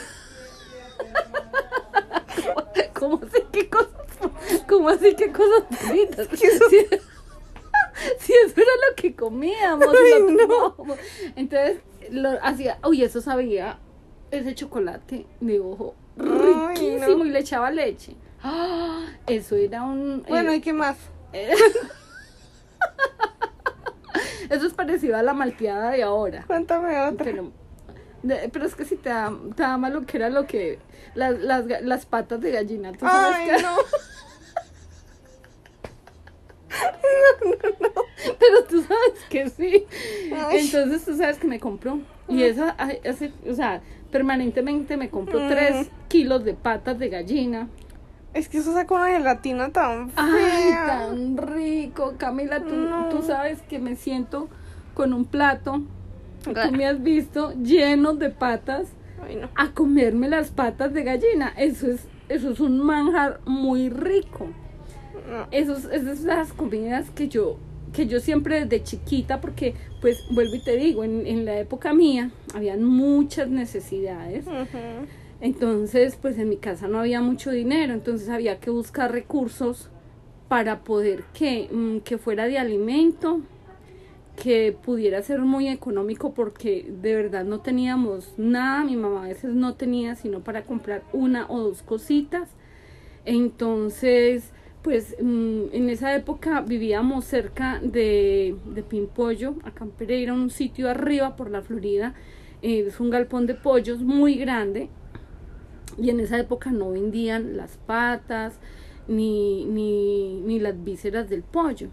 ¿Cómo 2.99 3.19
se 3.31 3.45
¿Qué 3.51 3.69
cosas? 3.69 3.89
¿Cómo 4.67 4.89
así? 4.89 5.15
¿Qué 5.15 5.31
cosas 5.31 5.63
bonitas? 5.87 6.27
Si, 6.35 6.47
si 8.19 8.33
eso 8.45 8.53
era 8.57 8.71
lo 8.89 8.95
que 8.95 9.15
comíamos. 9.15 9.87
Ay, 9.87 10.21
lo 10.21 10.47
no. 10.47 10.75
Entonces, 11.35 11.77
lo 12.11 12.29
hacía, 12.43 12.77
uy, 12.85 13.03
eso 13.03 13.21
sabía, 13.21 13.79
ese 14.31 14.53
chocolate 14.53 15.25
de 15.39 15.59
ojo, 15.59 15.95
Ay, 16.19 16.73
riquísimo, 16.75 17.23
no. 17.23 17.25
y 17.25 17.29
le 17.29 17.39
echaba 17.39 17.71
leche. 17.71 18.15
¡Ah! 18.43 19.05
Eso 19.27 19.55
era 19.55 19.83
un... 19.83 20.23
Bueno, 20.27 20.51
eh, 20.51 20.57
¿y 20.57 20.61
qué 20.61 20.71
más? 20.73 20.97
eso 24.49 24.67
es 24.67 24.73
parecido 24.73 25.17
a 25.17 25.23
la 25.23 25.33
malteada 25.33 25.91
de 25.91 26.03
ahora. 26.03 26.43
Cuéntame 26.45 27.01
otra. 27.01 27.25
Pero, 27.25 27.51
de- 28.27 28.49
pero 28.49 28.65
es 28.65 28.75
que 28.75 28.85
si 28.85 28.95
te 28.95 29.09
da, 29.09 29.31
te 29.55 29.63
da 29.63 29.77
malo 29.77 30.05
que 30.05 30.17
era 30.17 30.29
lo 30.29 30.45
que... 30.47 30.79
Las, 31.15 31.39
las, 31.39 31.65
las 31.81 32.05
patas 32.05 32.41
de 32.41 32.51
gallina, 32.51 32.91
¿tú 32.91 33.05
sabes 33.05 33.35
Ay, 33.39 33.47
qué? 33.55 33.61
no. 33.63 33.75
Pero 38.39 38.63
tú 38.69 38.81
sabes 38.81 39.23
que 39.29 39.49
sí. 39.49 39.85
Ay. 40.35 40.59
Entonces 40.65 41.05
tú 41.05 41.15
sabes 41.15 41.37
que 41.37 41.47
me 41.47 41.59
compró. 41.59 41.99
Y 42.27 42.43
esa, 42.43 42.75
ese- 43.03 43.31
o 43.49 43.53
sea, 43.53 43.81
permanentemente 44.11 44.97
me 44.97 45.09
compró 45.09 45.39
Mm. 45.39 45.49
tres 45.49 45.87
kilos 46.07 46.43
de 46.43 46.53
patas 46.53 46.97
de 46.99 47.09
gallina. 47.09 47.69
Es 48.33 48.49
que 48.49 48.57
eso 48.57 48.73
saca 48.73 48.93
una 48.95 49.07
gelatina 49.07 49.69
tan 49.71 50.09
fea. 50.09 50.25
Ay, 50.25 50.71
tan 50.87 51.37
rico. 51.37 52.15
Camila, 52.17 52.59
tú, 52.61 52.75
No. 52.75 53.09
tú 53.09 53.21
sabes 53.21 53.61
que 53.61 53.79
me 53.79 53.95
siento 53.95 54.49
con 54.93 55.13
un 55.13 55.25
plato, 55.25 55.81
que 55.81 55.85
tú 56.53 56.71
me 56.71 56.85
has 56.85 57.01
visto, 57.01 57.53
lleno 57.61 58.13
de 58.13 58.29
patas, 58.29 58.87
Ay, 59.25 59.37
no. 59.37 59.49
a 59.55 59.71
comerme 59.73 60.29
las 60.29 60.51
patas 60.51 60.93
de 60.93 61.03
gallina. 61.03 61.53
Eso 61.57 61.87
es, 61.87 62.07
eso 62.29 62.51
es 62.51 62.59
un 62.59 62.79
manjar 62.79 63.39
muy 63.45 63.89
rico. 63.89 64.47
No. 65.29 65.47
Esos, 65.51 65.85
esas 65.85 66.19
son 66.19 66.27
las 66.27 66.53
comidas 66.53 67.09
que 67.11 67.27
yo, 67.27 67.57
que 67.93 68.05
yo 68.07 68.19
siempre 68.19 68.65
desde 68.65 68.83
chiquita, 68.83 69.41
porque 69.41 69.73
pues 70.01 70.23
vuelvo 70.31 70.55
y 70.55 70.59
te 70.63 70.75
digo, 70.77 71.03
en, 71.03 71.25
en 71.25 71.45
la 71.45 71.57
época 71.59 71.93
mía 71.93 72.29
habían 72.53 72.83
muchas 72.83 73.49
necesidades. 73.49 74.45
Entonces, 75.41 76.17
pues 76.21 76.37
en 76.37 76.49
mi 76.49 76.57
casa 76.57 76.87
no 76.87 76.99
había 76.99 77.21
mucho 77.21 77.51
dinero, 77.51 77.93
entonces 77.93 78.29
había 78.29 78.59
que 78.59 78.69
buscar 78.69 79.11
recursos 79.11 79.89
para 80.47 80.83
poder 80.83 81.23
que, 81.33 81.67
mm, 81.71 81.97
que 81.99 82.17
fuera 82.17 82.45
de 82.45 82.57
alimento, 82.57 83.41
que 84.35 84.71
pudiera 84.71 85.21
ser 85.21 85.39
muy 85.39 85.69
económico 85.69 86.33
porque 86.33 86.91
de 87.01 87.15
verdad 87.15 87.45
no 87.45 87.61
teníamos 87.61 88.33
nada, 88.37 88.83
mi 88.83 88.95
mamá 88.95 89.25
a 89.25 89.27
veces 89.29 89.53
no 89.53 89.75
tenía 89.75 90.15
sino 90.15 90.41
para 90.41 90.63
comprar 90.63 91.03
una 91.13 91.45
o 91.49 91.59
dos 91.59 91.81
cositas. 91.81 92.49
Entonces, 93.25 94.51
pues 94.83 95.15
mm, 95.21 95.63
en 95.71 95.89
esa 95.89 96.15
época 96.15 96.61
vivíamos 96.61 97.25
cerca 97.25 97.79
de, 97.81 98.55
de 98.65 98.83
Pimpollo, 98.83 99.55
acá 99.63 99.85
en 99.85 99.91
Pereira, 99.91 100.33
un 100.33 100.49
sitio 100.49 100.89
arriba 100.89 101.35
por 101.35 101.49
la 101.49 101.61
Florida, 101.61 102.13
eh, 102.61 102.85
es 102.87 102.99
un 102.99 103.09
galpón 103.09 103.47
de 103.47 103.55
pollos 103.55 104.01
muy 104.01 104.35
grande 104.35 104.89
y 105.97 106.09
en 106.09 106.19
esa 106.19 106.37
época 106.39 106.71
no 106.71 106.91
vendían 106.91 107.57
las 107.57 107.77
patas 107.77 108.59
ni, 109.07 109.65
ni, 109.65 110.41
ni 110.41 110.59
las 110.59 110.83
vísceras 110.83 111.29
del 111.29 111.43
pollo. 111.43 111.89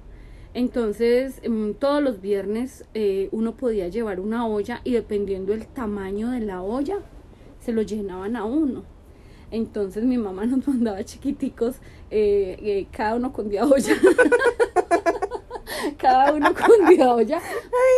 Entonces, 0.54 1.40
em, 1.42 1.74
todos 1.74 2.02
los 2.02 2.20
viernes 2.20 2.84
eh, 2.94 3.28
uno 3.32 3.56
podía 3.56 3.88
llevar 3.88 4.20
una 4.20 4.46
olla 4.46 4.80
y 4.84 4.92
dependiendo 4.92 5.52
del 5.52 5.66
tamaño 5.66 6.30
de 6.30 6.40
la 6.40 6.62
olla, 6.62 6.98
se 7.60 7.72
lo 7.72 7.82
llenaban 7.82 8.36
a 8.36 8.44
uno. 8.44 8.84
Entonces 9.50 10.04
mi 10.04 10.18
mamá 10.18 10.46
nos 10.46 10.66
mandaba 10.68 11.04
chiquiticos, 11.04 11.76
eh, 12.10 12.56
eh, 12.60 12.86
cada 12.90 13.16
uno 13.16 13.32
con 13.32 13.48
día 13.48 13.64
olla. 13.64 13.94
cada 15.98 16.32
uno 16.32 16.52
con 16.54 16.86
día 16.88 17.12
olla 17.14 17.40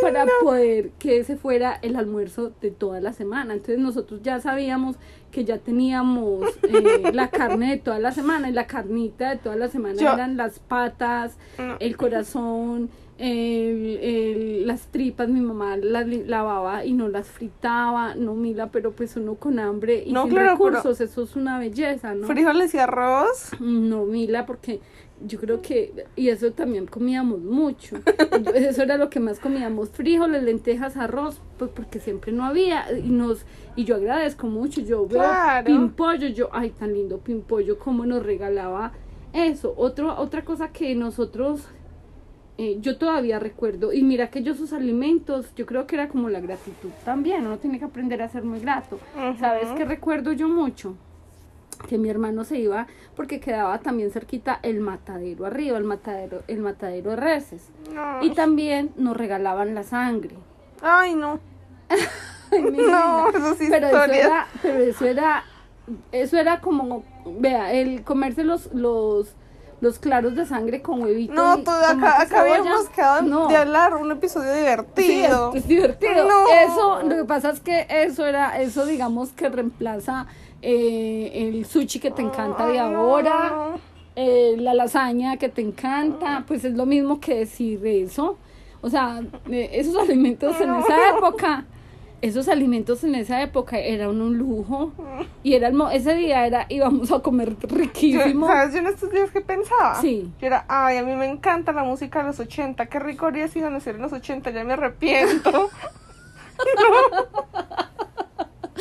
para 0.03 0.27
poder 0.43 0.91
que 0.99 1.19
ese 1.19 1.37
fuera 1.37 1.79
el 1.83 1.97
almuerzo 1.97 2.53
de 2.61 2.71
toda 2.71 3.01
la 3.01 3.13
semana. 3.13 3.55
Entonces 3.55 3.79
nosotros 3.79 4.21
ya 4.23 4.41
sabíamos 4.41 4.97
que 5.31 5.45
ya 5.45 5.59
teníamos 5.59 6.45
eh, 6.63 7.11
la 7.13 7.29
carne 7.29 7.71
de 7.71 7.77
toda 7.79 7.99
la 7.99 8.13
semana 8.13 8.49
y 8.49 8.53
la 8.53 8.67
carnita 8.67 9.31
de 9.31 9.37
toda 9.37 9.57
la 9.57 9.69
semana 9.69 9.95
Yo- 10.01 10.13
eran 10.15 10.37
las 10.37 10.61
patas, 10.61 11.37
No. 11.59 11.77
el 11.81 11.97
corazón, 11.97 12.89
el- 13.19 13.99
el- 14.03 14.67
las 14.67 14.89
tripas, 14.89 15.29
mi 15.29 15.41
mamá 15.41 15.77
las 15.77 16.07
lavaba 16.07 16.85
y 16.85 16.93
no 16.93 17.09
las 17.09 17.29
fritaba, 17.29 18.15
no 18.15 18.35
mila, 18.35 18.71
pero 18.71 18.93
pues 18.93 19.17
uno 19.17 19.35
con 19.37 19.59
hambre 19.59 20.03
y 20.07 20.13
No, 20.13 20.23
sin 20.25 20.33
claro, 20.33 20.53
recursos, 20.53 21.01
eso 21.01 21.23
es 21.23 21.37
una 21.37 21.59
belleza, 21.59 22.15
¿no? 22.15 22.27
Frijoles 22.27 22.75
y 22.75 22.79
arroz. 22.79 23.51
No, 23.61 24.05
Mila, 24.05 24.47
porque 24.47 24.81
yo 25.21 25.39
creo 25.39 25.63
que, 25.63 26.07
y 26.17 26.29
eso 26.29 26.53
también 26.53 26.87
comíamos 26.87 27.41
mucho. 27.41 27.97
Eso 28.55 28.83
era 28.83 28.97
lo 28.97 29.11
que 29.11 29.21
más 29.21 29.39
comíamos, 29.39 29.91
frijoles, 29.91 30.43
lentejas, 30.43 30.97
arroz, 30.97 31.41
pues 31.59 31.71
porque 31.71 31.99
siempre 32.01 32.33
no 32.33 32.45
había. 32.45 32.87
Y 32.93 33.09
nos 33.09 33.47
y 33.77 33.85
yo 33.85 33.97
agradezco 33.97 34.47
mucho, 34.47 34.81
yo 34.81 35.07
veo 35.07 35.21
Claro. 35.21 35.67
Pimpollo, 35.67 36.29
yo, 36.29 36.49
ay, 36.53 36.71
tan 36.71 36.93
lindo 36.93 37.19
Pimpollo, 37.19 37.79
cómo 37.79 38.07
nos 38.07 38.23
regalaba 38.25 38.93
eso. 39.33 39.75
Otro, 39.77 40.17
otra 40.19 40.45
cosa 40.45 40.69
que 40.69 40.95
nosotros, 40.95 41.67
eh, 42.59 42.79
yo 42.81 42.99
todavía 42.99 43.39
recuerdo, 43.39 43.93
y 43.93 44.03
mira 44.03 44.31
que 44.31 44.43
yo 44.43 44.55
sus 44.55 44.73
alimentos, 44.73 45.55
yo 45.57 45.67
creo 45.67 45.87
que 45.87 45.97
era 45.97 46.09
como 46.09 46.29
la 46.29 46.41
gratitud 46.41 46.91
también, 47.05 47.47
uno 47.47 47.59
tiene 47.59 47.79
que 47.79 47.85
aprender 47.85 48.23
a 48.23 48.29
ser 48.29 48.45
muy 48.45 48.61
grato. 48.61 48.99
¿Sabes 49.41 49.69
qué 49.77 49.85
recuerdo 49.85 50.33
yo 50.33 50.49
mucho? 50.49 50.97
Que 51.77 51.99
mi 51.99 52.09
hermano 52.11 52.45
se 52.45 52.59
iba 52.59 52.87
porque 53.17 53.41
quedaba 53.41 53.79
también 53.81 54.11
cerquita 54.11 54.59
el 54.63 54.81
matadero 54.81 55.47
arriba, 55.47 55.79
el 55.79 55.85
matadero, 55.85 56.43
el 56.49 56.59
matadero 56.61 57.11
de 57.11 57.17
reses. 57.17 57.69
Y 58.23 58.31
también 58.31 58.91
nos 58.97 59.17
regalaban 59.17 59.75
la 59.75 59.83
sangre. 59.83 60.37
Ay, 60.83 61.15
no. 61.15 61.39
Ay, 62.53 62.63
No, 62.63 63.29
eso 63.31 63.55
sí 63.55 63.67
pero 63.71 63.87
eso 63.89 63.97
historias. 63.97 64.27
era, 64.27 64.47
pero 64.63 64.79
eso 64.83 65.05
era, 65.07 65.45
eso 66.13 66.37
era 66.39 66.61
como, 66.61 67.05
vea, 67.39 67.73
el 67.73 68.03
comerse 68.05 68.45
los, 68.45 68.73
los, 68.75 69.35
los 69.81 69.99
claros 69.99 70.35
de 70.35 70.47
sangre 70.47 70.83
con 70.83 71.03
huevito. 71.03 71.33
No, 71.35 71.59
y 71.59 71.65
todo 71.65 71.85
acá, 71.85 72.21
acá 72.23 72.41
habíamos 72.43 72.89
quedado 72.91 73.23
No. 73.23 73.49
de 73.49 73.57
hablar 73.57 73.95
un 73.95 74.11
episodio 74.13 74.53
Sí, 74.53 74.59
divertido. 74.61 75.51
es, 75.55 75.63
es 75.63 75.69
divertido. 75.69 76.29
No. 76.29 76.47
Eso, 76.53 77.03
lo 77.03 77.17
que 77.17 77.25
pasa 77.25 77.51
es 77.51 77.61
que 77.61 77.87
eso 77.89 78.27
era, 78.27 78.61
eso 78.61 78.87
digamos 78.87 79.31
que 79.33 79.49
reemplaza 79.49 80.27
eh, 80.65 81.31
el 81.49 81.65
sushi 81.67 81.99
que 82.01 82.11
te 82.11 82.23
encanta 82.23 82.67
de 82.67 82.79
no, 82.79 82.85
ahora. 82.99 83.77
eh, 84.17 84.55
la 84.59 84.75
lasaña 84.75 85.37
que 85.37 85.49
te 85.49 85.61
encanta, 85.63 86.45
pues 86.47 86.65
es 86.65 86.75
lo 86.75 86.87
mismo 86.87 87.21
que 87.21 87.35
decir 87.35 87.87
eso. 87.87 88.39
O 88.81 88.91
sea, 88.91 89.23
eh, 89.51 89.71
esos 89.73 89.97
alimentos 89.97 90.61
en 90.61 90.75
esa 90.75 91.11
época, 91.17 91.65
esos 92.23 92.49
alimentos 92.49 93.05
en 93.05 93.15
esa 93.15 93.43
época 93.43 93.79
eran 93.79 94.21
un 94.21 94.39
lujo. 94.39 94.93
Y 95.43 95.55
era 95.55 95.69
el 95.69 95.75
mo- 95.75 95.91
ese 95.91 96.15
día 96.15 96.47
era 96.47 96.67
íbamos 96.69 97.11
a 97.13 97.21
comer 97.21 97.57
Yo, 97.59 97.69
riquísimo. 97.69 98.47
¿Sabes 98.47 98.73
yo 98.73 98.79
en 98.81 98.87
estos 98.87 99.11
días 99.11 99.31
qué 99.31 99.41
pensaba? 99.43 100.01
Sí. 100.01 100.31
Yo 100.41 100.47
era, 100.47 100.65
ay, 100.69 100.97
a 100.99 101.03
mí 101.03 101.15
me 101.17 101.27
encanta 101.27 101.73
la 101.73 101.83
música 101.85 102.21
de 102.21 102.27
los 102.27 102.41
80. 102.41 102.87
Qué 102.87 102.99
rico 102.99 103.27
habría 103.27 103.49
sido 103.49 103.69
nacer 103.71 103.97
en 103.97 104.03
los 104.03 104.13
80. 104.13 104.51
Ya 104.51 104.65
me 104.65 104.73
arrepiento. 104.75 105.69
No, 106.57 107.64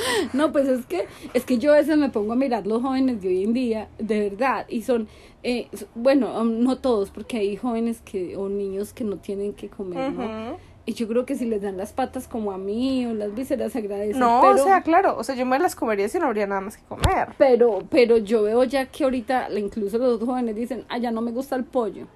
pues 0.52 0.68
es 0.68 0.86
que 0.86 1.06
es 1.34 1.46
que 1.46 1.58
yo 1.58 1.74
a 1.74 1.78
veces 1.78 1.98
me 1.98 2.10
pongo 2.10 2.34
a 2.34 2.36
mirar 2.36 2.68
los 2.68 2.82
jóvenes 2.82 3.22
de 3.22 3.28
hoy 3.30 3.44
en 3.44 3.54
día, 3.54 3.88
de 4.00 4.30
verdad, 4.30 4.66
y 4.70 4.82
son 4.84 5.08
eh, 5.44 5.68
bueno, 5.94 6.40
um, 6.40 6.64
no 6.64 6.78
todos, 6.78 7.10
porque 7.12 7.38
hay 7.38 7.58
jóvenes 7.58 8.02
que 8.02 8.38
o 8.38 8.48
niños 8.48 8.94
que 8.94 9.04
no 9.04 9.18
tienen 9.18 9.54
que 9.54 9.70
comer, 9.70 10.14
¿no? 10.14 10.58
Y 10.86 10.94
yo 10.94 11.08
creo 11.08 11.26
que 11.26 11.36
si 11.36 11.46
les 11.46 11.62
dan 11.62 11.78
las 11.78 11.94
patas 11.94 12.28
como 12.28 12.52
a 12.52 12.58
mí 12.58 13.06
o 13.06 13.14
las 13.14 13.34
vísceras 13.34 13.72
se 13.72 13.80
agradecen. 13.80 14.20
No, 14.20 14.42
pero, 14.42 14.56
o 14.56 14.66
sea, 14.66 14.82
claro. 14.82 15.16
O 15.18 15.24
sea, 15.24 15.34
yo 15.34 15.46
me 15.46 15.58
las 15.58 15.76
comería 15.76 16.10
si 16.10 16.20
no 16.20 16.26
habría 16.26 16.46
nada 16.46 16.60
más 16.60 16.76
que 16.76 16.84
comer. 16.84 17.30
pero, 17.38 17.84
pero 17.90 18.18
yo 18.18 18.44
veo 18.44 18.66
ya 18.66 18.86
que 18.88 19.06
ahorita 19.06 19.48
incluso 19.58 19.98
los 19.98 20.20
jóvenes 20.20 20.56
dicen, 20.56 20.86
ah, 20.90 20.98
ya 20.98 21.12
no 21.12 21.22
me 21.22 21.32
gusta 21.32 21.56
el 21.56 21.64
pollo, 21.64 22.08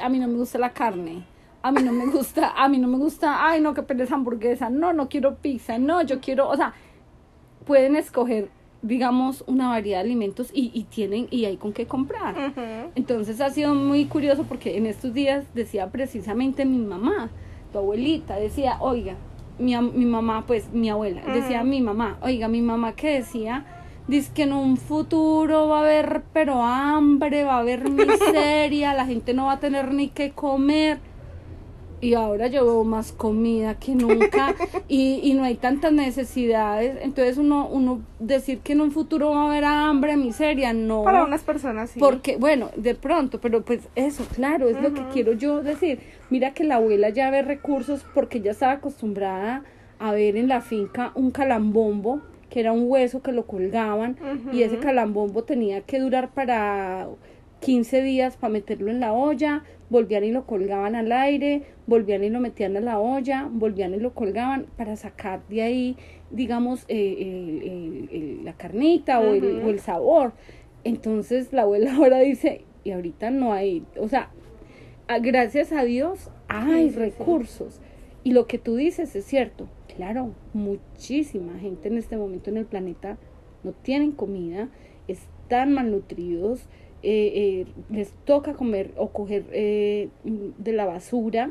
a 0.00 0.08
mí 0.08 0.18
no 0.18 0.26
me 0.26 0.34
gusta 0.34 0.58
la 0.58 0.72
carne, 0.72 1.24
a 1.62 1.70
mí 1.70 1.82
no 1.82 1.92
me 1.92 2.06
gusta, 2.06 2.52
a 2.56 2.68
mí 2.68 2.78
no 2.78 2.88
me 2.88 2.98
gusta, 2.98 3.48
ay, 3.48 3.60
no, 3.60 3.72
que 3.72 3.82
pereza 3.82 4.14
hamburguesa, 4.14 4.68
no, 4.68 4.92
no 4.92 5.08
quiero 5.08 5.36
pizza, 5.36 5.78
no, 5.78 6.02
yo 6.02 6.20
quiero, 6.20 6.48
o 6.48 6.56
sea, 6.56 6.74
pueden 7.64 7.96
escoger, 7.96 8.48
digamos, 8.82 9.44
una 9.46 9.68
variedad 9.68 9.98
de 9.98 10.06
alimentos 10.06 10.50
y, 10.52 10.70
y 10.74 10.84
tienen, 10.84 11.28
y 11.30 11.44
hay 11.44 11.56
con 11.56 11.72
qué 11.72 11.86
comprar. 11.86 12.34
Entonces 12.94 13.40
ha 13.40 13.50
sido 13.50 13.74
muy 13.74 14.06
curioso 14.06 14.44
porque 14.44 14.76
en 14.76 14.86
estos 14.86 15.14
días 15.14 15.44
decía 15.54 15.90
precisamente 15.90 16.64
mi 16.64 16.78
mamá, 16.78 17.30
tu 17.72 17.78
abuelita, 17.78 18.36
decía, 18.36 18.76
oiga, 18.80 19.14
mi, 19.58 19.76
mi 19.76 20.04
mamá, 20.04 20.44
pues 20.46 20.72
mi 20.72 20.90
abuela, 20.90 21.22
decía 21.32 21.62
mi 21.62 21.80
mamá, 21.80 22.18
oiga, 22.22 22.48
mi 22.48 22.62
mamá 22.62 22.92
que 22.94 23.10
decía, 23.10 23.64
dice 24.08 24.32
que 24.34 24.42
en 24.42 24.52
un 24.52 24.76
futuro 24.76 25.68
va 25.68 25.78
a 25.78 25.80
haber 25.82 26.22
pero 26.32 26.62
hambre, 26.62 27.44
va 27.44 27.56
a 27.56 27.60
haber 27.60 27.88
miseria, 27.88 28.94
la 28.94 29.06
gente 29.06 29.32
no 29.34 29.46
va 29.46 29.52
a 29.52 29.60
tener 29.60 29.92
ni 29.94 30.08
que 30.08 30.32
comer. 30.32 30.98
Y 32.02 32.14
ahora 32.14 32.48
veo 32.48 32.82
más 32.82 33.12
comida 33.12 33.78
que 33.78 33.94
nunca 33.94 34.56
y, 34.88 35.20
y 35.22 35.34
no 35.34 35.44
hay 35.44 35.54
tantas 35.54 35.92
necesidades. 35.92 36.98
Entonces 37.00 37.38
uno, 37.38 37.68
uno 37.68 38.00
decir 38.18 38.58
que 38.58 38.72
en 38.72 38.80
un 38.80 38.90
futuro 38.90 39.30
va 39.30 39.44
a 39.44 39.46
haber 39.46 39.64
hambre, 39.64 40.16
miseria, 40.16 40.72
no. 40.72 41.04
Para 41.04 41.24
unas 41.24 41.42
personas 41.42 41.90
sí. 41.90 42.00
Porque, 42.00 42.36
bueno, 42.36 42.70
de 42.76 42.96
pronto, 42.96 43.40
pero 43.40 43.62
pues 43.62 43.82
eso, 43.94 44.26
claro, 44.34 44.68
es 44.68 44.82
lo 44.82 44.92
que 44.92 45.02
quiero 45.12 45.32
yo 45.34 45.62
decir. 45.62 46.00
Mira 46.28 46.52
que 46.52 46.64
la 46.64 46.74
abuela 46.76 47.08
ya 47.08 47.30
ve 47.30 47.42
recursos 47.42 48.04
porque 48.14 48.38
ella 48.38 48.50
estaba 48.50 48.72
acostumbrada 48.72 49.62
a 50.00 50.10
ver 50.10 50.36
en 50.36 50.48
la 50.48 50.60
finca 50.60 51.12
un 51.14 51.30
calambombo, 51.30 52.20
que 52.50 52.58
era 52.58 52.72
un 52.72 52.90
hueso 52.90 53.22
que 53.22 53.30
lo 53.30 53.46
colgaban, 53.46 54.16
y 54.52 54.62
ese 54.62 54.78
calambombo 54.78 55.44
tenía 55.44 55.82
que 55.82 56.00
durar 56.00 56.30
para 56.30 57.06
15 57.62 58.02
días 58.02 58.36
para 58.36 58.52
meterlo 58.52 58.90
en 58.90 58.98
la 58.98 59.12
olla, 59.12 59.62
volvían 59.88 60.24
y 60.24 60.32
lo 60.32 60.46
colgaban 60.46 60.96
al 60.96 61.12
aire, 61.12 61.62
volvían 61.86 62.24
y 62.24 62.28
lo 62.30 62.40
metían 62.40 62.76
a 62.76 62.80
la 62.80 62.98
olla, 62.98 63.48
volvían 63.50 63.94
y 63.94 63.98
lo 63.98 64.14
colgaban 64.14 64.66
para 64.76 64.96
sacar 64.96 65.46
de 65.48 65.62
ahí, 65.62 65.96
digamos, 66.30 66.84
eh, 66.88 68.40
la 68.42 68.52
carnita 68.54 69.20
o, 69.20 69.32
el, 69.32 69.62
o 69.62 69.70
el 69.70 69.78
sabor. 69.78 70.32
Entonces 70.82 71.52
la 71.52 71.62
abuela 71.62 71.94
ahora 71.96 72.18
dice, 72.18 72.64
y 72.82 72.90
ahorita 72.90 73.30
no 73.30 73.52
hay, 73.52 73.84
o 73.96 74.08
sea, 74.08 74.30
gracias 75.20 75.72
a 75.72 75.84
Dios 75.84 76.30
hay 76.48 76.90
recursos. 76.90 77.80
Y 78.24 78.32
lo 78.32 78.48
que 78.48 78.58
tú 78.58 78.74
dices 78.74 79.14
es 79.14 79.24
cierto, 79.24 79.68
claro, 79.94 80.34
muchísima 80.52 81.58
gente 81.60 81.88
en 81.88 81.98
este 81.98 82.16
momento 82.16 82.50
en 82.50 82.56
el 82.56 82.66
planeta 82.66 83.18
no 83.62 83.70
tienen 83.72 84.10
comida, 84.10 84.68
están 85.06 85.72
malnutridos, 85.72 86.66
eh, 87.02 87.32
eh, 87.34 87.66
les 87.90 88.12
toca 88.24 88.54
comer 88.54 88.92
o 88.96 89.08
coger 89.08 89.44
eh, 89.50 90.08
de 90.24 90.72
la 90.72 90.86
basura 90.86 91.50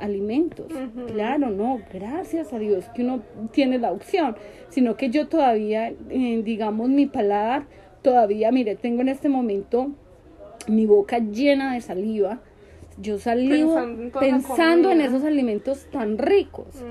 alimentos. 0.00 0.66
Claro, 1.06 1.48
no, 1.48 1.80
gracias 1.90 2.52
a 2.52 2.58
Dios 2.58 2.84
que 2.94 3.02
uno 3.02 3.22
tiene 3.52 3.78
la 3.78 3.90
opción, 3.90 4.36
sino 4.68 4.98
que 4.98 5.08
yo 5.08 5.28
todavía, 5.28 5.94
digamos, 6.10 6.90
mi 6.90 7.06
paladar, 7.06 7.64
todavía, 8.02 8.52
mire, 8.52 8.76
tengo 8.76 9.00
en 9.00 9.08
este 9.08 9.30
momento 9.30 9.92
mi 10.68 10.84
boca 10.84 11.20
llena 11.20 11.72
de 11.72 11.80
saliva. 11.80 12.42
Yo 13.00 13.18
salivo 13.18 13.80
pensando, 14.20 14.90
en, 14.90 15.00
esos 15.00 15.24
alimentos 15.24 15.86
tan 15.90 16.18
ricos. 16.18 16.84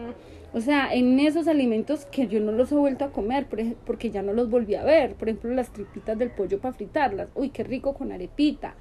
O 0.54 0.60
sea, 0.60 0.94
en 0.94 1.18
esos 1.20 1.48
alimentos 1.48 2.06
que 2.06 2.28
yo 2.28 2.42
no 2.42 2.52
los 2.52 2.74
he 2.74 2.76
vuelto 2.76 3.06
a 3.06 3.12
comer 3.12 3.48
porque 3.86 4.10
ya 4.10 4.22
no 4.22 4.34
los 4.34 4.50
volví 4.50 4.76
a 4.76 4.84
ver. 4.84 5.16
Por 5.16 5.30
ejemplo, 5.30 5.54
las 5.54 5.72
tripitas 5.72 6.18
del 6.18 6.30
pollo 6.30 6.60
para 6.60 6.74
fritarlas. 6.74 7.30
Uy, 7.36 7.50
qué 7.50 7.64
rico 7.64 7.94
con 7.94 8.12
arepita. 8.12 8.76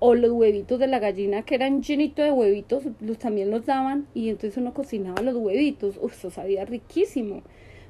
O 0.00 0.16
los 0.16 0.32
huevitos 0.32 0.80
de 0.80 0.88
la 0.88 0.98
gallina 0.98 1.42
que 1.42 1.54
eran 1.54 1.80
llenitos 1.80 2.24
de 2.24 2.32
huevitos, 2.32 2.82
los 3.00 3.18
también 3.18 3.52
los 3.52 3.66
daban 3.66 4.08
y 4.14 4.30
entonces 4.30 4.56
uno 4.56 4.74
cocinaba 4.74 5.22
los 5.22 5.36
huevitos. 5.36 5.96
Uf, 6.02 6.12
eso 6.18 6.30
sabía 6.30 6.64
riquísimo. 6.64 7.42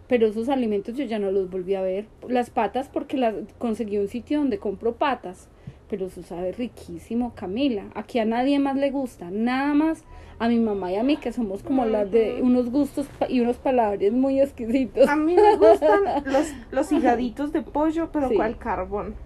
Pero 0.09 0.27
esos 0.27 0.51
alimentos 0.51 0.95
yo 0.95 1.07
ya 1.07 1.19
no 1.19 1.31
los 1.31 1.49
volví 1.49 1.75
a 1.75 1.81
ver. 1.81 2.05
Las 2.29 2.51
patas 2.51 2.91
porque 2.91 3.17
las 3.17 3.35
conseguí 3.57 3.97
un 3.97 4.09
sitio 4.09 4.41
donde 4.41 4.59
compro 4.59 4.97
patas. 4.97 5.49
Pero 5.93 6.07
eso 6.07 6.23
sabe 6.23 6.53
riquísimo, 6.53 7.35
Camila. 7.35 7.85
Aquí 7.95 8.19
a 8.19 8.25
nadie 8.25 8.59
más 8.59 8.77
le 8.77 8.91
gusta. 8.91 9.31
Nada 9.31 9.75
más 9.75 10.05
a 10.39 10.49
mi 10.49 10.59
mamá 10.59 10.91
y 10.91 10.97
a 10.97 11.03
mí, 11.03 11.19
que 11.19 11.35
somos 11.35 11.63
como 11.63 11.85
las 11.85 12.11
de 12.11 12.41
unos 12.41 12.71
gustos 12.71 13.07
y 13.29 13.41
unos 13.41 13.59
palabras 13.59 14.11
muy 14.11 14.41
exquisitos. 14.41 15.07
A 15.07 15.17
mí 15.17 15.37
me 15.37 15.55
gustan 15.59 16.01
los, 16.25 16.51
los 16.71 16.91
higaditos 16.93 17.53
de 17.53 17.61
pollo, 17.61 18.09
pero 18.11 18.29
con 18.29 18.47
el 18.47 18.57
carbón. 18.57 19.17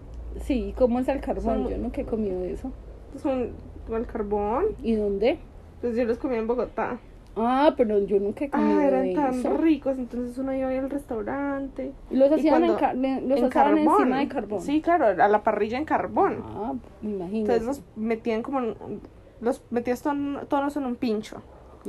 Sí, 0.40 0.74
¿cómo 0.76 0.98
es 0.98 1.06
el 1.06 1.20
carbón? 1.20 1.68
yo 1.68 1.78
nunca 1.78 2.00
he 2.00 2.04
comido 2.04 2.42
eso. 2.42 2.72
Son 3.22 3.52
con 3.86 4.00
el 4.00 4.06
carbón. 4.08 4.64
¿Y 4.82 4.96
dónde? 4.96 5.38
Pues 5.80 5.94
yo 5.94 6.04
los 6.04 6.18
comí 6.18 6.34
en 6.34 6.48
Bogotá. 6.48 6.98
Ah, 7.36 7.74
pero 7.76 7.98
yo 7.98 8.18
nunca 8.18 8.46
he 8.46 8.50
comido 8.50 8.78
ah, 8.78 8.84
eran 8.84 9.12
tan 9.12 9.58
ricos, 9.58 9.98
entonces 9.98 10.38
uno 10.38 10.54
iba 10.54 10.70
al 10.70 10.88
restaurante. 10.88 11.92
¿Y 12.10 12.16
los 12.16 12.32
hacían, 12.32 12.64
en, 12.64 13.28
los 13.28 13.42
hacían 13.42 13.78
encima 13.78 14.18
de 14.20 14.28
carbón? 14.28 14.62
Sí, 14.62 14.80
claro, 14.80 15.22
a 15.22 15.28
la 15.28 15.42
parrilla 15.42 15.76
en 15.76 15.84
carbón. 15.84 16.42
Ah, 16.46 16.72
me 17.02 17.10
imagino. 17.10 17.38
Entonces 17.40 17.64
los 17.64 17.82
metían 17.94 18.42
como 18.42 18.74
los 19.40 19.62
metías 19.70 20.02
tonos 20.02 20.76
en 20.76 20.86
un 20.86 20.96
pincho. 20.96 21.42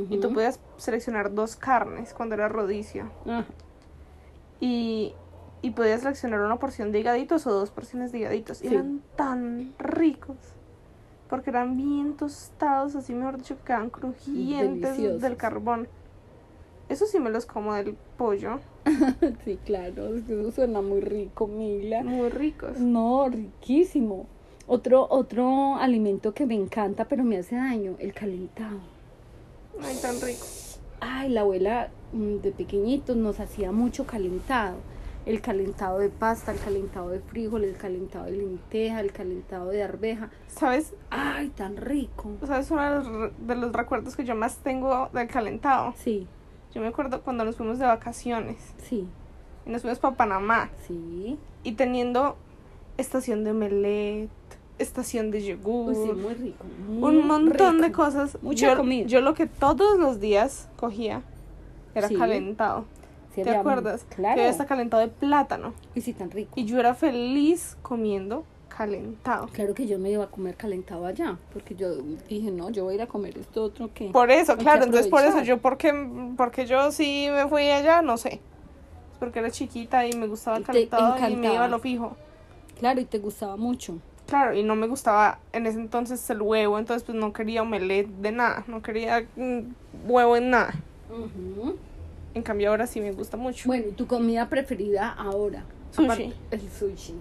Y 0.09 0.19
tú 0.19 0.31
podías 0.31 0.59
seleccionar 0.75 1.33
dos 1.33 1.55
carnes 1.55 2.13
cuando 2.13 2.35
era 2.35 2.49
rodicio. 2.49 3.09
Y, 4.59 5.13
y 5.61 5.71
podías 5.71 6.01
seleccionar 6.01 6.41
una 6.41 6.57
porción 6.57 6.91
de 6.91 6.99
higaditos 6.99 7.47
o 7.47 7.51
dos 7.51 7.71
porciones 7.71 8.11
de 8.11 8.19
higaditos. 8.19 8.63
Y 8.63 8.67
eran 8.67 9.01
tan 9.15 9.73
ricos. 9.79 10.37
Porque 11.29 11.49
eran 11.49 11.75
bien 11.75 12.15
tostados, 12.15 12.95
así 12.95 13.13
mejor 13.13 13.37
dicho, 13.37 13.57
que 13.57 13.63
quedaban 13.63 13.89
crujientes 13.89 15.21
del 15.21 15.37
carbón. 15.37 15.87
Eso 16.89 17.05
sí 17.05 17.19
me 17.19 17.29
los 17.29 17.45
como 17.45 17.73
del 17.73 17.95
pollo. 18.17 18.59
sí, 19.43 19.59
claro, 19.65 20.15
eso 20.15 20.51
suena 20.51 20.81
muy 20.81 21.01
rico, 21.01 21.47
Mila. 21.47 22.01
Muy 22.03 22.29
ricos. 22.29 22.79
No, 22.79 23.27
riquísimo. 23.27 24.25
Otro, 24.67 25.07
otro 25.09 25.75
alimento 25.75 26.33
que 26.33 26.45
me 26.45 26.55
encanta, 26.55 27.05
pero 27.05 27.23
me 27.23 27.37
hace 27.37 27.55
daño, 27.55 27.95
el 27.99 28.13
calentado. 28.13 28.79
Ay, 29.81 29.97
tan 30.01 30.19
rico. 30.21 30.45
Ay, 30.99 31.29
la 31.29 31.41
abuela 31.41 31.89
mm, 32.13 32.37
de 32.37 32.51
pequeñitos 32.51 33.15
nos 33.15 33.39
hacía 33.39 33.71
mucho 33.71 34.05
calentado. 34.05 34.77
El 35.27 35.41
calentado 35.41 35.99
de 35.99 36.07
pasta, 36.07 36.53
el 36.53 36.59
calentado 36.59 37.09
de 37.09 37.19
frijol, 37.19 37.65
el 37.65 37.75
calentado 37.75 38.25
de 38.25 38.31
lenteja, 38.31 39.01
el 39.01 39.11
calentado 39.11 39.69
de 39.69 39.83
arveja. 39.83 40.29
¿Sabes? 40.47 40.93
Ay, 41.09 41.49
tan 41.49 41.75
rico. 41.75 42.31
¿Sabes 42.45 42.71
uno 42.71 42.81
de 42.81 42.89
los, 42.95 43.31
de 43.45 43.55
los 43.55 43.73
recuerdos 43.73 44.15
que 44.15 44.23
yo 44.23 44.35
más 44.35 44.55
tengo 44.59 45.09
del 45.11 45.27
calentado? 45.27 45.93
Sí. 45.97 46.27
Yo 46.73 46.79
me 46.79 46.87
acuerdo 46.87 47.21
cuando 47.23 47.43
nos 47.43 47.57
fuimos 47.57 47.77
de 47.77 47.85
vacaciones. 47.85 48.55
Sí. 48.77 49.05
Y 49.65 49.69
nos 49.69 49.81
fuimos 49.81 49.99
para 49.99 50.15
Panamá. 50.15 50.69
Sí. 50.87 51.37
Y 51.63 51.73
teniendo 51.73 52.37
estación 52.97 53.43
de 53.43 53.51
omelette, 53.51 54.29
estación 54.79 55.29
de 55.31 55.43
yogur. 55.43 55.93
sí, 55.93 56.13
muy 56.13 56.35
rico. 56.35 56.65
un 56.87 57.27
montón 57.27 57.81
de 57.81 57.91
cosas. 57.91 58.37
Mucha 58.41 58.77
comida. 58.77 59.07
Yo 59.07 59.19
lo 59.19 59.33
que 59.33 59.45
todos 59.45 59.99
los 59.99 60.21
días 60.21 60.69
cogía 60.77 61.21
era 61.95 62.07
calentado. 62.09 62.85
¿Te 63.43 63.55
acuerdas? 63.55 64.05
Claro. 64.15 64.35
Que 64.35 64.47
está 64.47 64.65
calentado 64.65 65.01
de 65.01 65.09
plátano. 65.09 65.73
Y 65.95 66.01
sí, 66.01 66.13
tan 66.13 66.31
rico. 66.31 66.51
Y 66.55 66.65
yo 66.65 66.79
era 66.79 66.93
feliz 66.93 67.77
comiendo 67.81 68.43
calentado. 68.77 69.47
Claro 69.47 69.73
que 69.73 69.87
yo 69.87 69.97
me 69.97 70.11
iba 70.11 70.25
a 70.25 70.27
comer 70.27 70.55
calentado 70.55 71.05
allá, 71.05 71.37
porque 71.51 71.73
yo 71.73 71.95
dije, 72.29 72.51
no, 72.51 72.69
yo 72.69 72.83
voy 72.83 72.93
a 72.93 72.95
ir 72.95 73.01
a 73.01 73.07
comer 73.07 73.37
esto 73.37 73.63
otro 73.63 73.89
que... 73.91 74.09
Por 74.09 74.29
eso, 74.29 74.55
claro, 74.55 74.83
entonces 74.83 75.07
por 75.07 75.23
eso 75.23 75.41
yo, 75.41 75.57
porque, 75.57 75.91
porque 76.37 76.67
yo 76.67 76.91
sí 76.91 77.27
me 77.31 77.47
fui 77.47 77.69
allá, 77.69 78.03
no 78.03 78.17
sé. 78.17 78.39
Porque 79.19 79.39
era 79.39 79.49
chiquita 79.49 80.05
y 80.05 80.13
me 80.13 80.27
gustaba 80.27 80.57
el 80.57 80.63
calentado 80.63 81.17
y 81.27 81.35
me 81.35 81.53
iba 81.53 81.65
a 81.65 81.67
lo 81.67 81.79
fijo. 81.79 82.15
Claro, 82.79 83.01
y 83.01 83.05
te 83.05 83.17
gustaba 83.17 83.57
mucho. 83.57 83.97
Claro, 84.27 84.53
y 84.53 84.61
no 84.61 84.75
me 84.75 84.87
gustaba 84.87 85.39
en 85.53 85.65
ese 85.65 85.79
entonces 85.79 86.29
el 86.29 86.41
huevo, 86.41 86.77
entonces 86.77 87.03
pues 87.03 87.17
no 87.17 87.33
quería 87.33 87.63
omelette 87.63 88.09
de 88.09 88.31
nada, 88.31 88.63
no 88.67 88.81
quería 88.81 89.25
mm, 89.37 89.59
huevo 90.07 90.35
en 90.35 90.49
nada. 90.51 90.75
En 92.37 92.43
cambio 92.43 92.69
ahora 92.69 92.85
sí 92.85 93.01
me 93.01 93.11
gusta 93.13 93.35
mucho. 93.35 93.67
Bueno, 93.67 93.87
¿tu 93.95 94.05
comida 94.05 94.47
preferida 94.47 95.09
ahora? 95.11 95.63
Sushi. 95.91 96.31
el 96.51 96.61
sushi. 96.69 97.15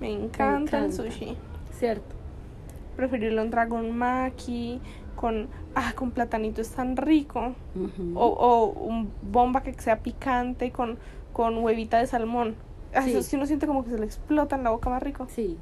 me, 0.00 0.12
encanta 0.12 0.84
el 0.84 0.92
sushi. 0.92 1.36
Cierto. 1.78 2.16
Preferirlo 2.96 3.40
un 3.40 3.50
dragon 3.50 3.96
maki 3.96 4.80
con 5.14 5.46
ah 5.76 5.92
con 5.94 6.10
platanito 6.10 6.60
es 6.60 6.70
tan 6.70 6.96
rico. 6.96 7.54
o, 8.16 8.26
o 8.26 8.66
un 8.66 9.12
bomba 9.22 9.62
que 9.62 9.72
sea 9.74 10.00
picante 10.00 10.72
con 10.72 10.98
con 11.32 11.58
huevita 11.58 12.00
de 12.00 12.08
salmón. 12.08 12.56
Sí. 13.04 13.10
Eso 13.10 13.22
sí 13.22 13.36
uno 13.36 13.46
siente 13.46 13.68
como 13.68 13.84
que 13.84 13.90
se 13.90 13.98
le 13.98 14.06
explota 14.06 14.56
en 14.56 14.64
la 14.64 14.70
boca 14.70 14.90
más 14.90 15.00
rico. 15.00 15.28
Sí. 15.30 15.56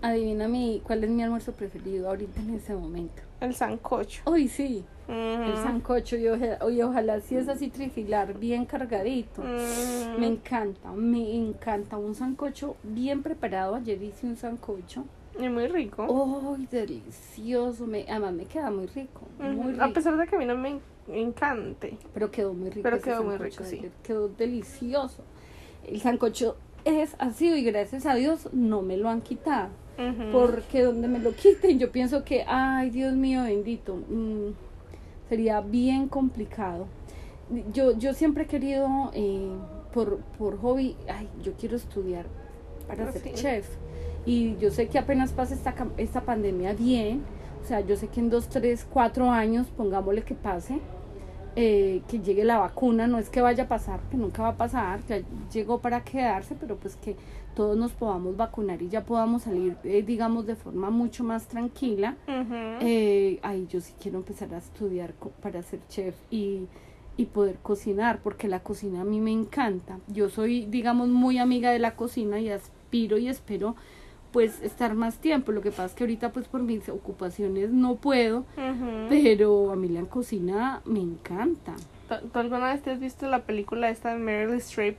Adivina 0.00 0.48
mi, 0.48 0.82
cuál 0.84 1.04
es 1.04 1.10
mi 1.10 1.22
almuerzo 1.22 1.52
preferido 1.52 2.08
ahorita 2.08 2.40
en 2.40 2.54
ese 2.54 2.74
momento. 2.74 3.22
El 3.40 3.54
sancocho. 3.54 4.22
Uy, 4.28 4.48
sí. 4.48 4.84
El 5.08 5.56
sancocho 5.56 6.16
y, 6.16 6.28
ojalá 6.82 7.20
si 7.20 7.36
es 7.36 7.48
así 7.48 7.68
trifilar, 7.68 8.38
bien 8.38 8.64
cargadito. 8.64 9.42
Me 9.42 10.26
encanta, 10.26 10.92
me 10.92 11.34
encanta. 11.34 11.96
Un 11.96 12.14
sancocho 12.14 12.76
bien 12.82 13.22
preparado. 13.22 13.74
Ayer 13.74 14.02
hice 14.02 14.26
un 14.26 14.36
sancocho. 14.36 15.04
Y 15.38 15.48
muy 15.48 15.66
rico. 15.66 16.04
Uy, 16.06 16.66
delicioso. 16.70 17.86
Me, 17.86 18.04
además 18.08 18.32
me 18.32 18.44
queda 18.44 18.70
muy 18.70 18.86
rico, 18.86 19.22
muy 19.38 19.72
rico. 19.72 19.84
A 19.84 19.88
pesar 19.88 20.16
de 20.16 20.26
que 20.26 20.36
a 20.36 20.38
mí 20.38 20.46
no 20.46 20.56
me 20.56 20.78
encante. 21.08 21.98
Pero 22.14 22.30
quedó 22.30 22.54
muy 22.54 22.70
rico. 22.70 22.82
Pero 22.82 23.00
quedó 23.00 23.22
muy 23.22 23.36
rico, 23.36 23.64
sí. 23.64 23.82
Quedó 24.02 24.28
delicioso 24.28 25.24
el 25.86 26.00
sancocho 26.00 26.56
es 26.84 27.14
así 27.18 27.48
y 27.48 27.62
gracias 27.62 28.06
a 28.06 28.14
Dios 28.14 28.48
no 28.52 28.82
me 28.82 28.96
lo 28.96 29.08
han 29.08 29.20
quitado. 29.20 29.70
Porque 30.32 30.82
donde 30.82 31.06
me 31.06 31.20
lo 31.20 31.32
quiten 31.32 31.78
yo 31.78 31.92
pienso 31.92 32.24
que, 32.24 32.44
ay 32.46 32.90
Dios 32.90 33.14
mío 33.14 33.44
bendito, 33.44 33.94
mm, 33.94 34.48
sería 35.32 35.62
bien 35.62 36.08
complicado. 36.08 36.88
Yo, 37.72 37.96
yo 37.96 38.12
siempre 38.12 38.42
he 38.44 38.46
querido, 38.46 39.10
eh, 39.14 39.48
por, 39.94 40.18
por 40.38 40.60
hobby, 40.60 40.94
ay, 41.08 41.26
yo 41.42 41.54
quiero 41.54 41.74
estudiar 41.74 42.26
para 42.86 43.10
ser 43.10 43.32
chef. 43.32 43.66
Y 44.26 44.58
yo 44.58 44.70
sé 44.70 44.88
que 44.88 44.98
apenas 44.98 45.32
pase 45.32 45.54
esta, 45.54 45.74
esta 45.96 46.20
pandemia 46.20 46.74
bien, 46.74 47.22
O 47.62 47.66
sea, 47.66 47.80
yo 47.80 47.96
sé 47.96 48.08
que 48.08 48.20
en 48.20 48.28
dos, 48.28 48.48
tres, 48.48 48.86
cuatro 48.92 49.30
años, 49.30 49.68
pongámosle 49.74 50.22
que 50.22 50.34
pase, 50.34 50.80
eh, 51.56 52.02
que 52.08 52.20
llegue 52.20 52.44
la 52.44 52.58
vacuna, 52.58 53.06
no 53.06 53.18
es 53.18 53.28
que 53.28 53.40
vaya 53.40 53.64
a 53.64 53.68
pasar, 53.68 54.00
que 54.10 54.16
nunca 54.16 54.42
va 54.42 54.48
a 54.48 54.56
pasar, 54.56 55.00
ya 55.06 55.20
llegó 55.52 55.80
para 55.80 56.02
quedarse, 56.02 56.54
pero 56.58 56.76
pues 56.76 56.96
que 56.96 57.16
todos 57.54 57.76
nos 57.76 57.92
podamos 57.92 58.36
vacunar 58.36 58.80
y 58.80 58.88
ya 58.88 59.04
podamos 59.04 59.42
salir, 59.42 59.76
eh, 59.84 60.02
digamos, 60.02 60.46
de 60.46 60.56
forma 60.56 60.90
mucho 60.90 61.24
más 61.24 61.46
tranquila. 61.48 62.16
Ujú. 62.26 62.54
Eh, 62.80 63.38
ahí 63.42 63.66
yo 63.68 63.80
sí 63.80 63.92
quiero 64.00 64.18
empezar 64.18 64.54
a 64.54 64.58
estudiar 64.58 65.12
para 65.42 65.62
ser 65.62 65.80
chef 65.88 66.14
y, 66.30 66.66
y 67.16 67.26
poder 67.26 67.56
cocinar, 67.62 68.20
porque 68.22 68.48
la 68.48 68.60
cocina 68.60 69.02
a 69.02 69.04
mí 69.04 69.20
me 69.20 69.32
encanta. 69.32 69.98
Yo 70.08 70.30
soy, 70.30 70.66
digamos, 70.66 71.08
muy 71.08 71.38
amiga 71.38 71.70
de 71.70 71.78
la 71.78 71.94
cocina 71.94 72.40
y 72.40 72.48
aspiro 72.48 73.18
y 73.18 73.28
espero 73.28 73.76
pues 74.32 74.62
estar 74.62 74.94
más 74.94 75.16
tiempo. 75.18 75.52
Lo 75.52 75.60
que 75.60 75.70
pasa 75.70 75.86
es 75.86 75.92
que 75.94 76.04
ahorita 76.04 76.32
pues 76.32 76.48
por 76.48 76.62
mis 76.62 76.88
ocupaciones 76.88 77.70
no 77.70 77.96
puedo, 77.96 78.44
pero 79.08 79.70
a 79.70 79.76
mí 79.76 79.88
la 79.88 80.02
cocina 80.02 80.80
me 80.84 81.00
encanta. 81.00 81.74
¿Tú 82.32 82.38
alguna 82.38 82.72
vez 82.72 82.82
te 82.82 82.90
has 82.90 83.00
visto 83.00 83.26
la 83.28 83.42
película 83.44 83.88
esta 83.88 84.10
de 84.12 84.18
Meryl 84.18 84.54
Streep 84.56 84.96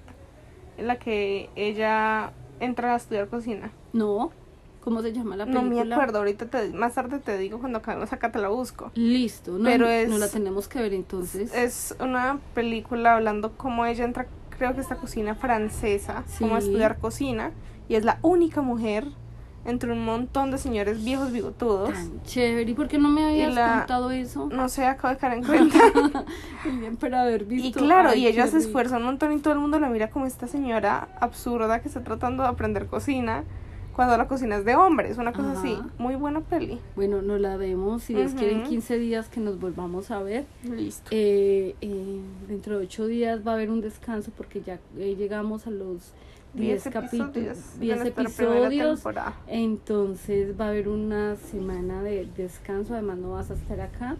en 0.77 0.87
la 0.87 0.97
que 0.97 1.49
ella 1.55 2.31
entra 2.59 2.93
a 2.93 2.97
estudiar 2.97 3.27
cocina? 3.27 3.71
No, 3.93 4.31
¿cómo 4.81 5.01
se 5.01 5.13
llama 5.13 5.35
la 5.35 5.45
No 5.45 5.61
película? 5.61 5.85
me 5.85 5.93
acuerdo, 5.93 6.19
ahorita 6.19 6.45
te, 6.47 6.69
más 6.71 6.95
tarde 6.95 7.19
te 7.19 7.37
digo 7.37 7.59
cuando 7.59 7.79
acabemos 7.79 8.11
acá 8.13 8.31
te 8.31 8.39
la 8.39 8.49
busco. 8.49 8.91
Listo, 8.95 9.57
no, 9.57 9.63
Pero 9.65 9.85
no 9.85 9.91
es- 9.91 10.09
la 10.19 10.27
tenemos 10.29 10.67
que 10.67 10.81
ver 10.81 10.93
entonces. 10.93 11.53
Es 11.53 11.95
una 11.99 12.39
película 12.55 13.15
hablando 13.15 13.51
cómo 13.57 13.85
ella 13.85 14.05
entra, 14.05 14.25
creo 14.57 14.73
que 14.73 14.81
esta 14.81 14.95
cocina 14.95 15.35
francesa, 15.35 16.23
Sí. 16.27 16.45
estudiar 16.45 16.97
cocina, 16.97 17.51
y 17.89 17.95
es 17.95 18.05
la 18.05 18.17
única 18.23 18.61
mujer 18.61 19.05
entre 19.65 19.91
un 19.93 20.03
montón 20.03 20.51
de 20.51 20.57
señores 20.57 21.03
viejos 21.03 21.31
bigotudos. 21.31 21.91
Tan 21.93 22.21
chévere. 22.23 22.69
¿Y 22.69 22.73
por 22.73 22.87
qué 22.87 22.97
no 22.97 23.09
me 23.09 23.23
habías 23.25 23.53
la- 23.53 23.77
contado 23.79 24.11
eso? 24.11 24.49
No 24.51 24.67
sé, 24.69 24.85
acabo 24.85 25.13
de 25.13 25.19
caer 25.19 25.37
en 25.39 25.43
cuenta. 25.45 25.79
Bien, 26.79 26.97
para 26.97 27.21
haber 27.21 27.45
visto. 27.45 27.67
Y 27.67 27.71
claro, 27.71 28.09
Ay, 28.09 28.23
y 28.23 28.27
ella 28.27 28.47
se 28.47 28.57
esfuerza 28.57 28.97
un 28.97 29.03
montón 29.03 29.31
y 29.31 29.39
todo 29.39 29.53
el 29.53 29.59
mundo 29.59 29.79
la 29.79 29.89
mira 29.89 30.09
como 30.09 30.25
esta 30.25 30.47
señora 30.47 31.07
absurda 31.19 31.81
que 31.81 31.87
está 31.87 32.03
tratando 32.03 32.43
de 32.43 32.49
aprender 32.49 32.87
cocina 32.87 33.43
cuando 33.95 34.17
la 34.17 34.27
cocina 34.27 34.55
es 34.55 34.65
de 34.65 34.75
hombres, 34.75 35.19
una 35.19 35.33
cosa 35.33 35.51
así. 35.51 35.77
Muy 35.99 36.15
buena 36.15 36.41
peli. 36.41 36.79
Bueno, 36.95 37.21
nos 37.21 37.39
la 37.39 37.57
vemos. 37.57 38.01
Si 38.01 38.15
Dios 38.15 38.31
quiere, 38.33 38.53
en 38.53 38.61
Ujú. 38.61 38.69
15 38.69 38.97
días 38.97 39.29
que 39.29 39.39
nos 39.39 39.59
volvamos 39.59 40.09
a 40.09 40.19
ver. 40.23 40.45
Listo. 40.63 41.09
Eh, 41.11 41.75
eh, 41.79 42.19
dentro 42.47 42.79
de 42.79 42.85
8 42.85 43.05
días 43.05 43.45
va 43.47 43.51
a 43.51 43.53
haber 43.53 43.69
un 43.69 43.81
descanso 43.81 44.31
porque 44.35 44.61
ya 44.61 44.79
eh, 44.97 45.15
llegamos 45.15 45.67
a 45.67 45.69
los 45.69 46.11
10 46.53 46.83
capítulos, 46.93 47.33
de 47.33 47.79
10 47.79 47.97
nuestra 48.03 48.23
primera 48.23 48.67
episodios. 48.67 48.99
Entonces 49.47 50.59
va 50.59 50.65
a 50.65 50.69
haber 50.69 50.87
una 50.87 51.35
semana 51.35 52.03
de 52.03 52.27
descanso. 52.37 52.93
Además, 52.93 53.17
no 53.17 53.31
vas 53.31 53.49
a 53.51 53.55
estar 53.55 53.81
acá. 53.81 54.17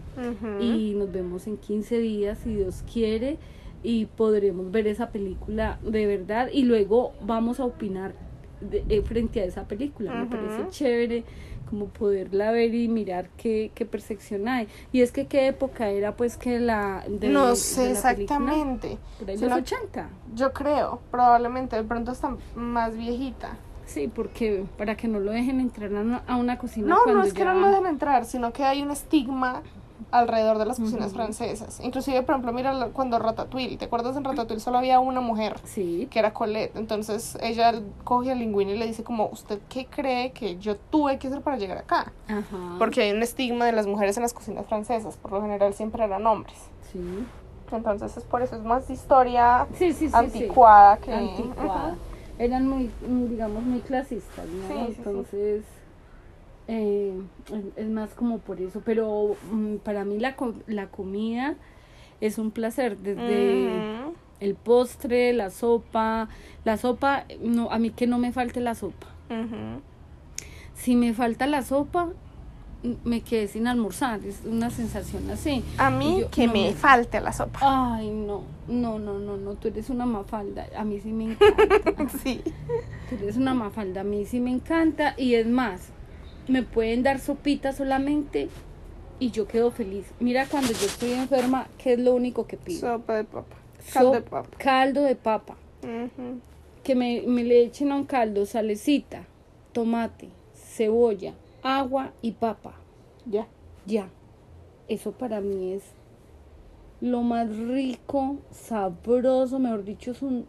Y 0.62 0.94
nos 0.94 1.12
vemos 1.12 1.46
en 1.46 1.56
15 1.56 1.98
días 1.98 2.38
si 2.42 2.54
Dios 2.56 2.82
quiere 2.92 3.38
y 3.82 4.06
podremos 4.06 4.70
ver 4.70 4.86
esa 4.86 5.10
película 5.10 5.78
de 5.86 6.06
verdad 6.06 6.48
y 6.52 6.64
luego 6.64 7.12
vamos 7.20 7.60
a 7.60 7.64
opinar 7.64 8.14
de- 8.60 8.84
eh, 8.88 9.02
frente 9.02 9.40
a 9.40 9.44
esa 9.44 9.68
película. 9.68 10.12
Me 10.14 10.26
parece 10.30 10.68
chévere 10.70 11.24
como 11.68 11.86
poderla 11.86 12.50
ver 12.52 12.74
y 12.74 12.88
mirar 12.88 13.28
qué, 13.36 13.70
qué 13.74 13.86
percepción 13.86 14.46
hay. 14.48 14.68
Y 14.92 15.00
es 15.02 15.12
que 15.12 15.26
qué 15.26 15.46
época 15.48 15.88
era 15.88 16.16
pues 16.16 16.36
que 16.36 16.60
la... 16.60 17.04
de- 17.08 17.28
no 17.28 17.48
de 17.50 17.56
sé 17.56 17.76
película? 17.82 17.98
exactamente. 18.12 18.98
Por 19.18 19.30
ahí 19.30 19.36
Si 19.38 19.42
los 19.44 19.50
no- 19.50 19.56
80. 19.56 20.08
Yo 20.34 20.52
creo, 20.52 21.00
probablemente, 21.10 21.76
de 21.76 21.84
pronto 21.84 22.12
está 22.12 22.36
más 22.54 22.96
viejita. 22.96 23.56
Sí, 23.86 24.08
porque 24.08 24.64
para 24.78 24.96
que 24.96 25.08
no 25.08 25.20
lo 25.20 25.30
dejen 25.30 25.60
entrar 25.60 25.90
a 26.26 26.36
una, 26.36 26.58
cocina 26.58 26.86
No, 26.88 26.96
cuando 27.04 27.20
no 27.20 27.26
es 27.26 27.34
que 27.34 27.44
no 27.44 27.54
lo 27.54 27.68
dejen 27.68 27.86
entrar, 27.86 28.24
sino 28.24 28.52
que 28.52 28.64
hay 28.64 28.82
un 28.82 28.90
estigma 28.90 29.62
alrededor 30.10 30.58
de 30.58 30.66
las 30.66 30.78
cocinas 30.78 31.12
francesas. 31.12 31.80
Inclusive, 31.82 32.22
por 32.22 32.34
ejemplo, 32.34 32.52
mira 32.52 32.88
cuando 32.92 33.18
Ratatouille, 33.18 33.76
¿te 33.76 33.86
acuerdas 33.86 34.16
en 34.16 34.24
Ratatouille 34.24 34.60
solo 34.60 34.78
había 34.78 35.00
una 35.00 35.20
mujer? 35.20 35.56
Sí, 35.64 36.08
que 36.10 36.18
era 36.18 36.32
Colette. 36.32 36.76
Entonces 36.76 37.36
ella 37.40 37.74
coge 38.04 38.32
a 38.32 38.34
Linguini 38.34 38.72
y 38.72 38.78
le 38.78 38.86
dice 38.86 39.02
como, 39.04 39.28
¿usted 39.28 39.58
qué 39.68 39.86
cree 39.86 40.32
que 40.32 40.56
yo 40.58 40.76
tuve 40.76 41.18
que 41.18 41.28
hacer 41.28 41.42
para 41.42 41.56
llegar 41.56 41.78
acá? 41.78 42.12
ajá. 42.28 42.76
Porque 42.78 43.02
hay 43.02 43.12
un 43.12 43.22
estigma 43.22 43.64
de 43.66 43.72
las 43.72 43.86
mujeres 43.86 44.16
en 44.16 44.22
las 44.22 44.32
cocinas 44.32 44.66
francesas, 44.66 45.16
por 45.16 45.32
lo 45.32 45.42
general 45.42 45.74
siempre 45.74 46.04
eran 46.04 46.26
hombres. 46.26 46.56
Sí, 46.92 47.00
Entonces 47.72 48.16
es 48.16 48.24
por 48.24 48.42
eso, 48.42 48.56
es 48.56 48.62
más 48.62 48.88
historia 48.90 49.66
sí, 49.76 49.92
sí, 49.92 50.10
anticuada 50.12 50.96
que... 50.98 51.12
anticuada. 51.12 51.96
Eran 52.38 52.68
muy, 52.68 52.90
digamos, 53.28 53.62
muy 53.62 53.80
clasistas, 53.80 54.46
¿no? 54.46 54.86
Entonces, 54.86 55.62
eh, 56.68 57.12
es- 57.76 57.88
más 57.88 58.10
como 58.14 58.38
por 58.38 58.60
eso. 58.60 58.82
Pero 58.84 59.36
mm, 59.52 59.76
para 59.76 60.04
mí 60.04 60.18
la, 60.18 60.36
co- 60.36 60.54
la 60.66 60.86
comida 60.88 61.54
es 62.20 62.38
un 62.38 62.50
placer. 62.50 62.96
Desde 62.98 63.68
el 64.40 64.54
postre, 64.54 65.32
la 65.32 65.50
sopa. 65.50 66.28
La 66.64 66.76
sopa, 66.76 67.24
no, 67.40 67.70
a 67.70 67.78
mí 67.78 67.90
que 67.90 68.06
no 68.06 68.18
me 68.18 68.32
falte 68.32 68.60
la 68.60 68.74
sopa. 68.74 69.06
Si 70.74 70.96
me 70.96 71.14
falta 71.14 71.46
la 71.46 71.62
sopa, 71.62 72.06
mm, 72.82 72.92
me 73.04 73.20
quedé 73.20 73.46
sin 73.48 73.66
almorzar. 73.66 74.24
Es 74.24 74.42
una 74.44 74.70
sensación 74.70 75.30
así. 75.30 75.62
A 75.78 75.90
mí 75.90 76.20
Yo- 76.20 76.30
que 76.30 76.46
no 76.46 76.52
me 76.52 76.62
me- 76.68 76.72
falte 76.74 77.20
la 77.20 77.32
sopa. 77.32 77.60
Ay, 77.62 78.10
no, 78.10 78.42
no, 78.68 78.98
no, 78.98 79.18
no, 79.18 79.36
no, 79.36 79.54
tú 79.54 79.68
eres 79.68 79.88
una 79.90 80.04
mafalda. 80.06 80.66
A 80.76 80.84
mí 80.84 81.00
sí 81.00 81.12
me 81.12 81.24
encanta. 81.32 82.08
Sí. 82.22 82.40
Tú 83.08 83.14
eres 83.16 83.36
una 83.36 83.54
mafalda, 83.54 84.00
a 84.00 84.04
mí 84.04 84.24
sí 84.26 84.40
me 84.40 84.50
encanta 84.50 85.14
y 85.16 85.34
es 85.34 85.46
más, 85.46 85.90
me 86.48 86.62
pueden 86.62 87.02
dar 87.02 87.18
sopita 87.18 87.72
solamente 87.72 88.48
y 89.18 89.30
yo 89.30 89.46
quedo 89.46 89.70
feliz. 89.70 90.06
Mira, 90.20 90.46
cuando 90.46 90.72
yo 90.72 90.86
estoy 90.86 91.12
enferma, 91.12 91.68
¿qué 91.78 91.94
es 91.94 91.98
lo 91.98 92.14
único 92.14 92.46
que 92.46 92.56
pido? 92.56 92.80
Sopa 92.80 93.16
de 93.16 93.24
papa. 93.24 93.56
Caldo 93.92 94.12
de 94.12 94.22
papa. 94.22 94.50
Caldo 94.58 95.02
de 95.02 95.16
papa. 95.16 95.56
Que 96.82 96.94
me, 96.94 97.22
me 97.26 97.44
le 97.44 97.62
echen 97.62 97.92
a 97.92 97.96
un 97.96 98.04
caldo 98.04 98.46
salecita, 98.46 99.26
tomate, 99.72 100.28
cebolla, 100.54 101.34
agua 101.62 102.12
y 102.22 102.32
papa. 102.32 102.74
Ya. 103.26 103.46
Ya. 103.86 104.08
Eso 104.88 105.12
para 105.12 105.40
mí 105.40 105.72
es 105.72 105.82
lo 107.00 107.22
más 107.22 107.54
rico, 107.56 108.36
sabroso, 108.50 109.58
mejor 109.58 109.84
dicho, 109.84 110.10
es 110.10 110.22
un 110.22 110.46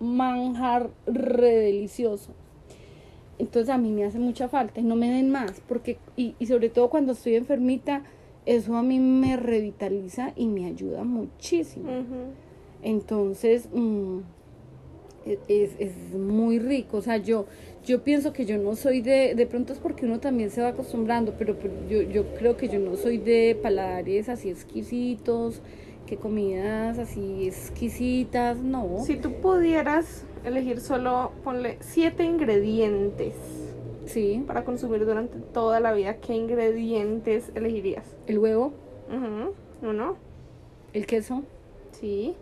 manjar 0.00 0.90
re 1.06 1.56
delicioso. 1.56 2.32
Entonces 3.38 3.70
a 3.70 3.78
mí 3.78 3.90
me 3.92 4.04
hace 4.04 4.18
mucha 4.18 4.48
falta 4.48 4.80
y 4.80 4.84
no 4.84 4.96
me 4.96 5.10
den 5.10 5.30
más, 5.30 5.60
porque, 5.68 5.98
y, 6.16 6.34
y 6.38 6.46
sobre 6.46 6.68
todo 6.70 6.90
cuando 6.90 7.12
estoy 7.12 7.36
enfermita, 7.36 8.02
eso 8.46 8.76
a 8.76 8.82
mí 8.82 8.98
me 8.98 9.36
revitaliza 9.36 10.32
y 10.34 10.46
me 10.48 10.66
ayuda 10.66 11.04
muchísimo. 11.04 11.90
Entonces, 12.82 13.68
mm, 13.72 14.18
e- 15.26 15.38
es, 15.48 15.70
es 15.78 16.14
muy 16.14 16.58
rico. 16.58 16.96
O 16.98 17.02
sea, 17.02 17.18
yo, 17.18 17.46
yo 17.84 18.02
pienso 18.02 18.32
que 18.32 18.46
yo 18.46 18.56
no 18.58 18.74
soy 18.76 19.00
de, 19.02 19.34
de 19.34 19.46
pronto 19.46 19.72
es 19.72 19.78
porque 19.78 20.06
uno 20.06 20.20
también 20.20 20.50
se 20.50 20.62
va 20.62 20.68
acostumbrando, 20.68 21.34
pero, 21.38 21.56
pero 21.58 21.74
yo, 21.88 22.02
yo 22.02 22.34
creo 22.34 22.56
que 22.56 22.68
yo 22.68 22.78
no 22.78 22.96
soy 22.96 23.18
de 23.18 23.58
paladares 23.62 24.28
así 24.28 24.48
exquisitos, 24.48 25.60
que 26.08 26.16
comidas 26.16 26.98
así 26.98 27.48
exquisitas, 27.48 28.56
no. 28.58 29.00
Si 29.04 29.16
tú 29.16 29.34
pudieras 29.42 30.24
elegir 30.42 30.80
solo, 30.80 31.32
ponle 31.44 31.76
siete 31.80 32.24
ingredientes 32.24 33.34
Sí, 34.06 34.42
para 34.46 34.64
consumir 34.64 35.04
durante 35.04 35.38
toda 35.38 35.80
la 35.80 35.92
vida, 35.92 36.16
¿qué 36.16 36.34
ingredientes 36.34 37.52
elegirías? 37.54 38.06
el 38.26 38.38
huevo, 38.38 38.72
Ujú. 39.08 39.54
Uno. 39.86 40.16
el 40.94 41.04
queso, 41.04 41.42
Sí. 41.92 42.34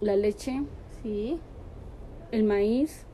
la 0.00 0.14
leche, 0.14 0.62
Sí. 1.02 1.40
el 2.30 2.44
maíz, 2.44 3.04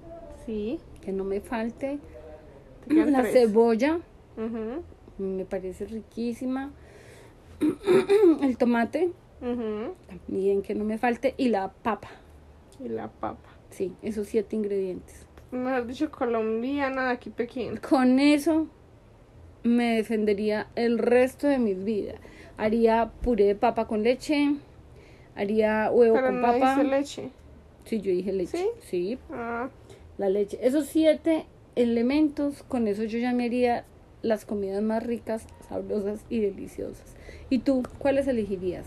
Sí. 0.45 0.81
que 1.01 1.13
no 1.13 1.25
me 1.25 1.41
falte, 1.41 1.99
la 2.89 3.23
tres. 3.23 3.33
cebolla, 3.33 4.01
Ujú. 4.37 4.83
me 5.25 5.47
parece 5.47 5.87
riquísima, 5.87 6.73
el 8.43 8.59
tomate, 8.59 9.13
También 10.07 10.63
que 10.63 10.75
no 10.75 10.85
me 10.85 10.99
falte, 10.99 11.35
y 11.37 11.49
la 11.49 11.73
papa. 11.73 12.09
Y 12.83 12.89
la 12.89 13.09
papa. 13.09 13.49
Sí, 13.71 13.93
esos 14.03 14.29
siete 14.29 14.55
ingredientes. 14.57 15.27
Mejor 15.51 15.87
dicho, 15.87 16.11
colombiana 16.11 17.07
de 17.07 17.11
aquí 17.13 17.31
Pekín. 17.31 17.77
Con 17.79 18.19
eso 18.21 18.69
me 19.65 19.97
defendería 19.97 20.69
el 20.77 20.99
resto 20.99 21.47
de 21.49 21.59
mis 21.59 21.83
vidas. 21.85 22.17
Haría 22.57 23.11
puré 23.23 23.45
de 23.45 23.55
papa 23.55 23.87
con 23.87 24.03
leche, 24.03 24.55
haría 25.35 25.91
huevo 25.91 26.15
Pero 26.15 26.27
con 26.29 26.41
no 26.41 26.47
papa. 26.53 26.77
dice 26.77 26.89
leche. 26.89 27.31
Sí, 27.85 28.01
yo 28.01 28.13
dije 28.13 28.33
leche. 28.33 28.59
¿Sí? 28.59 28.67
Sí, 28.81 29.19
Ah, 29.33 29.69
la 30.19 30.29
leche. 30.29 30.59
Esos 30.63 30.87
siete 30.87 31.47
elementos, 31.75 32.63
con 32.63 32.87
eso 32.87 33.05
yo 33.05 33.19
ya 33.19 33.33
me 33.33 33.45
haría 33.47 33.85
las 34.23 34.45
comidas 34.45 34.83
más 34.83 35.03
ricas, 35.05 35.47
sabrosas 35.69 36.25
y 36.29 36.41
deliciosas. 36.41 37.17
¿Y 37.51 37.59
tú, 37.61 37.83
cuáles 37.99 38.29
elegirías? 38.29 38.87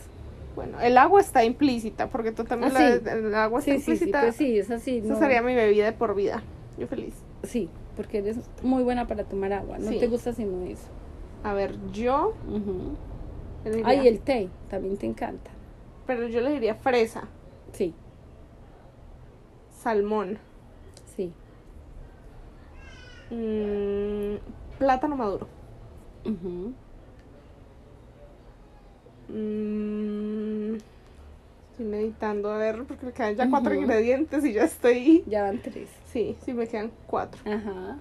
Bueno, 0.55 0.79
el 0.79 0.97
agua 0.97 1.21
está 1.21 1.43
implícita, 1.43 2.09
porque 2.09 2.31
tú 2.31 2.43
también 2.45 2.71
Ah, 2.75 2.79
la, 3.03 3.13
el 3.13 3.35
agua 3.35 3.59
está 3.59 3.71
Sí, 3.73 3.77
sí, 3.79 3.83
sí, 3.85 3.91
implícita. 3.91 4.21
pues 4.21 4.35
sí, 4.35 4.57
es 4.57 4.71
así. 4.71 4.97
Esa 4.99 5.07
no- 5.13 5.19
sería 5.19 5.41
mi 5.41 5.53
bebida 5.55 5.85
de 5.85 5.93
por 5.93 6.15
vida. 6.15 6.41
Yo 6.77 6.87
feliz. 6.87 7.13
Sí, 7.43 7.69
porque 7.95 8.17
eres 8.19 8.37
muy 8.63 8.83
buena 8.83 9.07
para 9.07 9.23
tomar 9.25 9.53
agua. 9.53 9.77
No 9.77 9.89
te 9.91 10.07
gusta 10.07 10.33
sino 10.33 10.63
eso. 10.65 10.87
A 11.43 11.53
ver, 11.53 11.75
yo. 11.91 12.33
Elegiría- 13.65 13.87
Ay, 14.01 14.07
el 14.07 14.19
té, 14.19 14.49
también 14.69 14.97
te 14.97 15.05
encanta. 15.05 15.51
Pero 16.07 16.27
yo 16.27 16.41
le 16.41 16.51
diría 16.51 16.75
fresa, 16.75 17.23
Sí, 17.71 17.93
salmón, 19.71 20.37
sí. 21.15 21.31
mm, 23.31 24.35
plátano 24.77 25.15
maduro. 25.15 25.47
Ujú. 26.25 26.73
Mm, 29.27 30.75
estoy 31.71 31.85
meditando, 31.85 32.49
a 32.51 32.57
ver, 32.57 32.83
porque 32.85 33.05
me 33.07 33.11
quedan 33.13 33.35
ya 33.35 33.49
cuatro 33.49 33.73
ingredientes 33.73 34.45
y 34.45 34.53
ya 34.53 34.63
estoy. 34.65 35.23
Ya 35.27 35.43
van 35.43 35.61
tres. 35.61 35.89
Sí, 36.11 36.35
sí, 36.45 36.53
me 36.53 36.67
quedan 36.67 36.91
cuatro. 37.07 37.41
Ajá, 37.45 37.97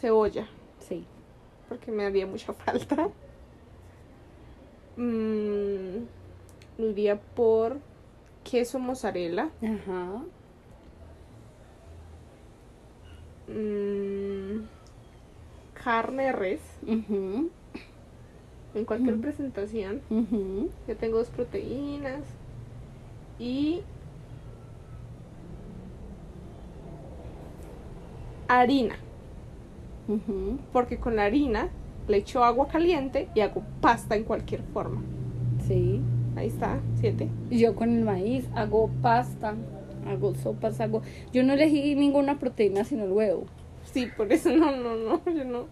Cebolla, 0.00 0.48
sí. 0.80 1.04
porque 1.68 1.92
me 1.92 2.04
haría 2.06 2.26
mucha 2.26 2.52
falta. 2.64 3.08
Mm, 4.96 6.04
me 6.78 6.86
iría 6.90 7.20
por 7.20 7.78
queso 8.44 8.78
mozzarella. 8.78 9.50
Ajá. 9.62 10.22
Mm, 13.48 14.66
carne 15.74 16.24
de 16.24 16.32
res 16.32 16.60
Ujú, 16.86 17.50
en 18.74 18.84
cualquier 18.84 19.20
presentación. 19.20 20.00
Ya 20.88 20.94
tengo 20.94 21.18
dos 21.18 21.28
proteínas 21.28 22.22
y 23.38 23.82
harina, 28.48 28.96
porque 30.72 30.98
con 30.98 31.16
la 31.16 31.24
harina 31.24 31.70
le 32.08 32.18
echo 32.18 32.44
agua 32.44 32.68
caliente 32.68 33.28
y 33.34 33.40
hago 33.40 33.62
pasta 33.80 34.16
en 34.16 34.24
cualquier 34.24 34.62
forma. 34.72 35.02
Sí. 35.66 36.00
Ahí 36.34 36.48
está, 36.48 36.80
siete. 36.94 37.28
Yo 37.50 37.74
con 37.74 37.90
el 37.90 38.04
maíz 38.06 38.48
hago 38.54 38.88
pasta, 39.02 39.54
hago 40.08 40.34
sopas, 40.34 40.80
hago... 40.80 41.02
Yo 41.30 41.42
no 41.42 41.52
elegí 41.52 41.94
ninguna 41.94 42.38
proteína 42.38 42.84
sino 42.84 43.04
el 43.04 43.12
huevo. 43.12 43.44
Sí, 43.84 44.08
por 44.16 44.32
eso 44.32 44.48
no, 44.50 44.74
no, 44.74 44.96
no, 44.96 45.22
yo 45.26 45.44
no. 45.44 45.66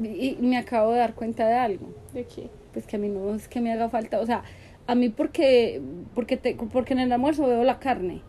Y, 0.00 0.36
me 0.40 0.56
acabo 0.58 0.92
de 0.92 0.98
dar 0.98 1.14
cuenta 1.14 1.46
de 1.46 1.54
algo. 1.54 1.86
¿De 2.12 2.24
qué? 2.24 2.48
Pues 2.72 2.86
que 2.86 2.96
a 2.96 2.98
mí 2.98 3.08
no 3.08 3.34
es 3.34 3.46
que 3.48 3.60
me 3.60 3.72
haga 3.72 3.88
falta. 3.88 4.20
O 4.20 4.26
sea, 4.26 4.42
a 4.86 4.94
mí 4.94 5.08
porque, 5.08 5.80
porque, 6.14 6.36
te, 6.36 6.54
porque 6.56 6.94
en 6.94 7.00
el 7.00 7.12
almuerzo 7.12 7.46
veo 7.46 7.62
la 7.64 7.78
carne. 7.78 8.20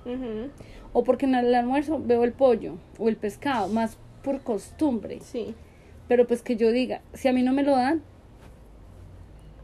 O 0.93 1.04
porque 1.04 1.25
en 1.25 1.36
el 1.36 1.54
almuerzo 1.56 1.99
veo 2.04 2.23
el 2.23 2.32
pollo 2.34 2.75
o 2.99 3.10
el 3.10 3.17
pescado. 3.17 3.67
Más 3.69 3.97
por 4.23 4.41
costumbre. 4.41 5.19
Sí. 5.21 5.56
Pero 6.08 6.28
pues 6.28 6.41
que 6.43 6.56
yo 6.56 6.71
diga, 6.71 7.01
si 7.13 7.28
a 7.28 7.34
mí 7.34 7.41
no 7.41 7.51
me 7.51 7.63
lo 7.63 7.71
dan, 7.71 8.01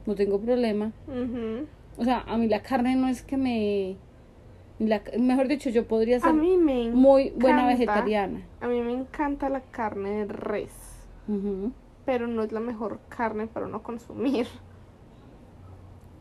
no 0.05 0.15
tengo 0.15 0.39
problema. 0.39 0.91
ujú. 1.07 1.67
O 1.97 2.03
sea, 2.03 2.23
a 2.27 2.37
mí 2.37 2.47
la 2.47 2.61
carne 2.63 2.95
no 2.95 3.07
es 3.09 3.21
que 3.21 3.37
me... 3.37 3.95
la- 4.79 5.03
mejor 5.19 5.47
dicho, 5.47 5.69
yo 5.69 5.85
podría 5.87 6.17
A 6.17 6.21
ser 6.21 6.33
mí 6.33 6.57
me 6.57 6.89
muy 6.89 7.29
buena 7.35 7.59
encanta- 7.61 7.67
vegetariana. 7.77 8.41
A 8.61 8.67
mí 8.67 8.81
me 8.81 8.93
encanta 8.93 9.49
la 9.49 9.61
carne 9.61 10.09
de 10.09 10.25
res, 10.25 10.71
Ujú. 11.27 11.71
Pero 12.11 12.27
no 12.27 12.43
es 12.43 12.51
la 12.51 12.59
mejor 12.59 12.99
carne 13.07 13.47
para 13.47 13.67
uno 13.67 13.81
consumir. 13.83 14.45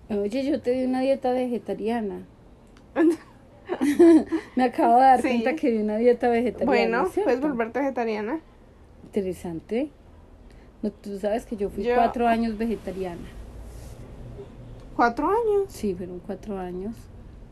Oye, 0.09 0.45
yo 0.49 0.61
te 0.63 0.71
di 0.71 0.85
una 0.85 1.01
dieta 1.01 1.33
vegetariana. 1.33 2.21
Me 4.55 4.63
acabo 4.63 4.95
de 4.95 5.01
dar 5.01 5.21
Sí. 5.21 5.29
cuenta 5.43 5.57
que 5.57 5.69
di 5.73 5.79
una 5.79 5.97
dieta 5.97 6.29
vegetariana. 6.29 6.71
Bueno, 6.71 7.07
¿cierto? 7.07 7.25
puedes 7.25 7.41
volverte 7.41 7.81
vegetariana. 7.81 8.39
Interesante. 9.03 9.91
No, 10.81 10.93
tú 10.93 11.19
sabes 11.19 11.45
que 11.45 11.57
yo 11.57 11.69
fui 11.71 11.83
Yo- 11.83 11.97
cuatro 11.97 12.29
años 12.29 12.57
vegetariana. 12.57 13.27
Cuatro 14.95 15.27
años. 15.29 15.65
Sí, 15.73 15.93
fueron 15.97 16.21
cuatro 16.21 16.57
años. 16.57 16.95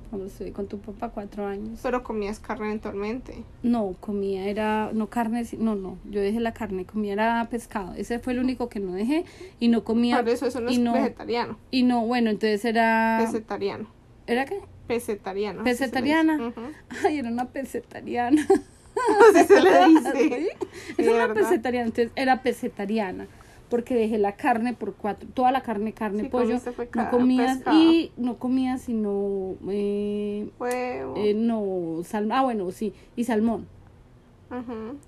Cuando 0.08 0.26
estuve 0.26 0.52
con 0.52 0.66
tu 0.66 0.78
papá, 0.78 1.10
cuatro 1.10 1.46
años. 1.46 1.80
Pero 1.82 2.02
comías 2.02 2.40
carne 2.40 2.66
eventualmente. 2.66 3.44
No, 3.62 3.94
comía, 4.00 4.48
era, 4.48 4.90
no 4.92 5.08
carne, 5.08 5.46
no, 5.58 5.74
no, 5.74 5.98
yo 6.08 6.20
dejé 6.20 6.40
la 6.40 6.52
carne, 6.54 6.84
comía 6.86 7.12
era 7.12 7.46
pescado. 7.50 7.94
Ese 7.94 8.18
fue 8.18 8.32
el 8.32 8.38
único 8.38 8.68
que 8.68 8.80
no 8.80 8.92
dejé 8.92 9.24
y 9.60 9.68
no 9.68 9.84
comía. 9.84 10.16
Por 10.16 10.28
eso 10.30 10.46
eso 10.46 10.60
no 10.60 10.70
y 10.70 10.74
es 10.74 10.80
no, 10.80 10.92
vegetariano. 10.94 11.58
y 11.70 11.82
no, 11.82 12.06
bueno, 12.06 12.30
entonces 12.30 12.64
era. 12.64 13.18
Vegetariano. 13.20 13.86
¿Era 14.26 14.44
qué? 14.44 14.60
Pesetariano. 14.86 15.64
Pesetariana. 15.64 16.36
dice. 16.38 16.48
Ujú. 16.60 17.06
Ay, 17.06 17.18
era 17.18 17.28
una 17.28 17.46
pesetariana. 17.46 18.46
Así 19.34 19.44
se 19.46 19.60
le 19.60 19.86
dice. 19.86 20.48
Sí, 20.96 21.02
Era 21.02 21.26
una 21.26 21.34
pesetariana, 21.34 21.86
entonces 21.86 22.12
era 22.16 22.42
pesetariana. 22.42 23.26
Porque 23.68 23.94
dejé 23.94 24.16
la 24.18 24.32
carne 24.36 24.72
por 24.72 24.94
cuatro, 24.94 25.28
toda 25.34 25.52
la 25.52 25.62
carne, 25.62 25.92
carne, 25.92 26.22
Sí, 26.24 26.28
pollo. 26.28 26.58
No 26.94 27.10
comías 27.10 27.56
pescado. 27.58 27.76
y 27.82 28.12
no 28.16 28.38
comía 28.38 28.78
sino, 28.78 29.56
eh, 29.68 30.48
Huevo. 30.58 31.14
eh, 31.18 31.34
no, 31.34 32.02
salmón, 32.04 32.32
ah 32.32 32.42
bueno, 32.42 32.70
sí, 32.70 32.94
y 33.16 33.24
salmón. 33.24 33.66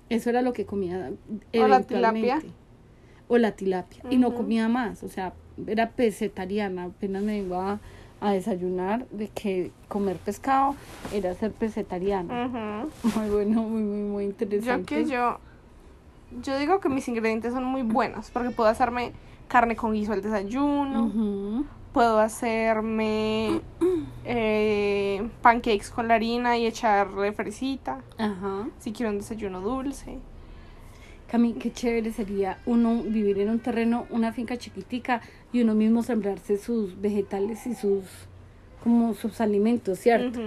Eso 0.09 0.29
era 0.29 0.41
lo 0.43 0.53
que 0.53 0.65
comía 0.65 1.11
O 1.57 1.67
la 1.67 1.81
tilapia. 1.81 2.39
O 3.27 3.37
la 3.37 3.53
tilapia. 3.53 4.03
Y 4.09 4.17
no 4.17 4.35
comía 4.35 4.67
más. 4.67 5.03
O 5.03 5.07
sea, 5.07 5.33
era 5.65 5.89
pesetariana. 5.91 6.83
Apenas 6.85 7.23
me 7.23 7.39
iba 7.39 7.79
a 8.19 8.31
desayunar 8.33 9.07
de 9.09 9.29
que 9.29 9.71
comer 9.87 10.17
pescado 10.17 10.75
era 11.11 11.33
ser 11.33 11.51
pesetariana. 11.53 12.45
Ujú. 12.45 13.17
Muy 13.19 13.29
bueno, 13.29 13.63
muy, 13.63 13.81
muy, 13.81 14.01
muy 14.03 14.23
Yo 14.25 14.29
interesante. 14.29 14.85
que 14.85 15.05
yo. 15.05 15.39
Yo 16.41 16.57
digo 16.57 16.79
que 16.79 16.89
mis 16.89 17.07
ingredientes 17.07 17.53
son 17.53 17.63
muy 17.63 17.83
buenos. 17.83 18.31
Porque 18.31 18.51
puedo 18.51 18.69
hacerme 18.69 19.13
carne 19.47 19.75
con 19.75 19.93
guiso 19.93 20.13
al 20.13 20.21
desayuno. 20.21 21.65
Puedo 21.93 22.19
hacerme 22.19 23.59
eh, 24.23 25.27
pancakes 25.41 25.89
con 25.89 26.07
la 26.07 26.15
harina 26.15 26.57
y 26.57 26.65
echarle 26.65 27.33
fresita. 27.33 28.01
Ajá. 28.17 28.67
Si 28.79 28.93
quiero 28.93 29.11
un 29.11 29.17
desayuno 29.17 29.59
dulce. 29.59 30.19
Cami, 31.29 31.53
qué 31.53 31.71
chévere 31.71 32.11
sería 32.11 32.59
uno 32.65 33.03
vivir 33.03 33.39
en 33.39 33.49
un 33.49 33.59
terreno, 33.59 34.05
una 34.09 34.33
finca 34.33 34.57
chiquitica 34.57 35.21
y 35.53 35.61
uno 35.61 35.75
mismo 35.75 36.03
sembrarse 36.03 36.57
sus 36.57 36.99
vegetales 36.99 37.65
y 37.67 37.75
sus 37.75 38.03
como 38.83 39.13
sus 39.13 39.39
alimentos, 39.39 39.99
¿cierto? 39.99 40.39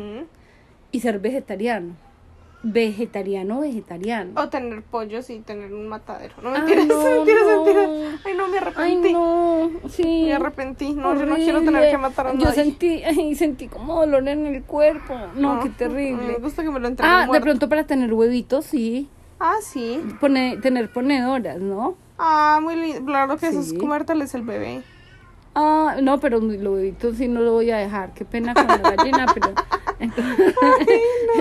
Y 0.93 1.01
ser 1.01 1.21
vegetariano. 1.21 1.95
Vegetariano, 2.67 3.61
vegetariano. 3.61 4.41
O 4.41 4.49
tener 4.49 4.83
pollos 4.83 5.29
y 5.29 5.41
tener 5.41 5.73
un 5.75 5.87
matadero. 5.87 6.35
No 6.43 6.51
Ay, 6.55 6.63
mentiras, 6.63 6.87
no, 6.89 7.05
mentiras, 7.17 7.45
no. 7.47 7.65
mentiras. 7.65 8.21
Ay, 8.25 8.35
no, 8.35 8.49
me 8.49 8.57
Ay, 8.59 8.63
arrepentí. 8.65 9.13
no, 9.13 9.71
sí. 9.91 10.23
Me 10.27 10.33
arrepentí. 10.35 10.93
No, 10.95 11.15
yo 11.15 11.27
no 11.27 11.37
quiero 11.37 11.63
tener 11.63 11.91
que 11.91 11.99
matar 11.99 12.27
a 12.29 12.33
Yo 12.33 12.39
nadie. 12.39 12.55
sentí, 12.55 13.03
ay, 13.05 13.35
sentí 13.35 13.69
como 13.69 14.01
dolor 14.01 14.27
en 14.29 14.47
el 14.47 14.63
cuerpo. 14.63 15.15
No, 15.37 15.61
qué 15.61 15.69
Me 15.69 15.75
terrible. 15.75 16.35
gusta 16.41 16.63
que 16.63 16.71
me 16.71 16.81
lo 16.81 16.89
entreguen 16.89 17.15
Ah, 17.15 17.29
de 17.31 17.41
pronto 17.41 17.69
para 17.69 17.85
tener 17.87 18.13
huevitos, 18.13 18.65
sí. 18.65 19.09
Ah, 19.39 19.57
sí. 19.61 20.01
Pone, 20.21 20.57
tener 20.57 20.91
ponedoras, 20.91 21.59
¿no? 21.61 21.97
Ah, 22.19 22.61
muy 22.63 22.77
lindo. 22.77 23.05
Claro 23.05 23.37
que 23.37 23.49
eso 23.49 23.61
es 23.61 23.71
Sí. 23.71 23.77
comérteles 23.77 24.35
el 24.35 24.43
bebé. 24.43 24.83
Ah, 25.55 25.97
no, 26.03 26.19
pero 26.19 26.41
los 26.41 26.57
huevitos 26.65 27.17
sí 27.19 27.29
no 27.29 27.41
lo 27.41 27.53
voy 27.53 27.71
a 27.71 27.77
dejar. 27.77 28.15
Qué 28.15 28.25
pena 28.25 28.55
con 28.55 28.67
la 28.67 28.79
gallina, 28.79 29.27
pero. 29.35 29.53
Entonces, 30.05 30.55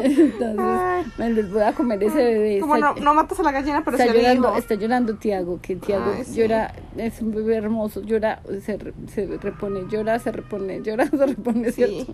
entonces 0.04 0.60
Ay. 0.60 1.06
me 1.17 1.30
les 1.32 1.52
voy 1.52 1.62
a 1.62 1.73
comer 1.73 2.04
ese 2.04 2.15
bebé. 2.17 2.60
Como 2.60 2.76
Está- 2.76 2.93
no, 2.95 3.02
no 3.02 3.13
matas 3.13 3.39
a 3.39 3.43
la 3.43 3.52
gallina, 3.52 3.84
pero 3.84 3.97
está 3.97 4.13
llorando, 4.13 4.56
está 4.56 4.76
llorando 4.76 5.15
Tiago, 5.15 5.60
que 5.62 5.76
Tiago 5.76 6.12
Ay, 6.15 6.23
sí. 6.26 6.36
llora, 6.36 6.73
es 6.97 7.21
un 7.21 7.32
bebé 7.32 7.56
hermoso, 7.58 8.02
llora, 8.02 8.41
se, 8.62 8.78
se 9.08 9.26
repone, 9.41 9.82
llora, 9.89 10.19
se 10.19 10.32
repone, 10.32 10.82
llora, 10.82 11.06
se 11.10 11.26
repone, 11.26 11.71
Sí. 11.71 11.84
¿cierto? 11.86 12.13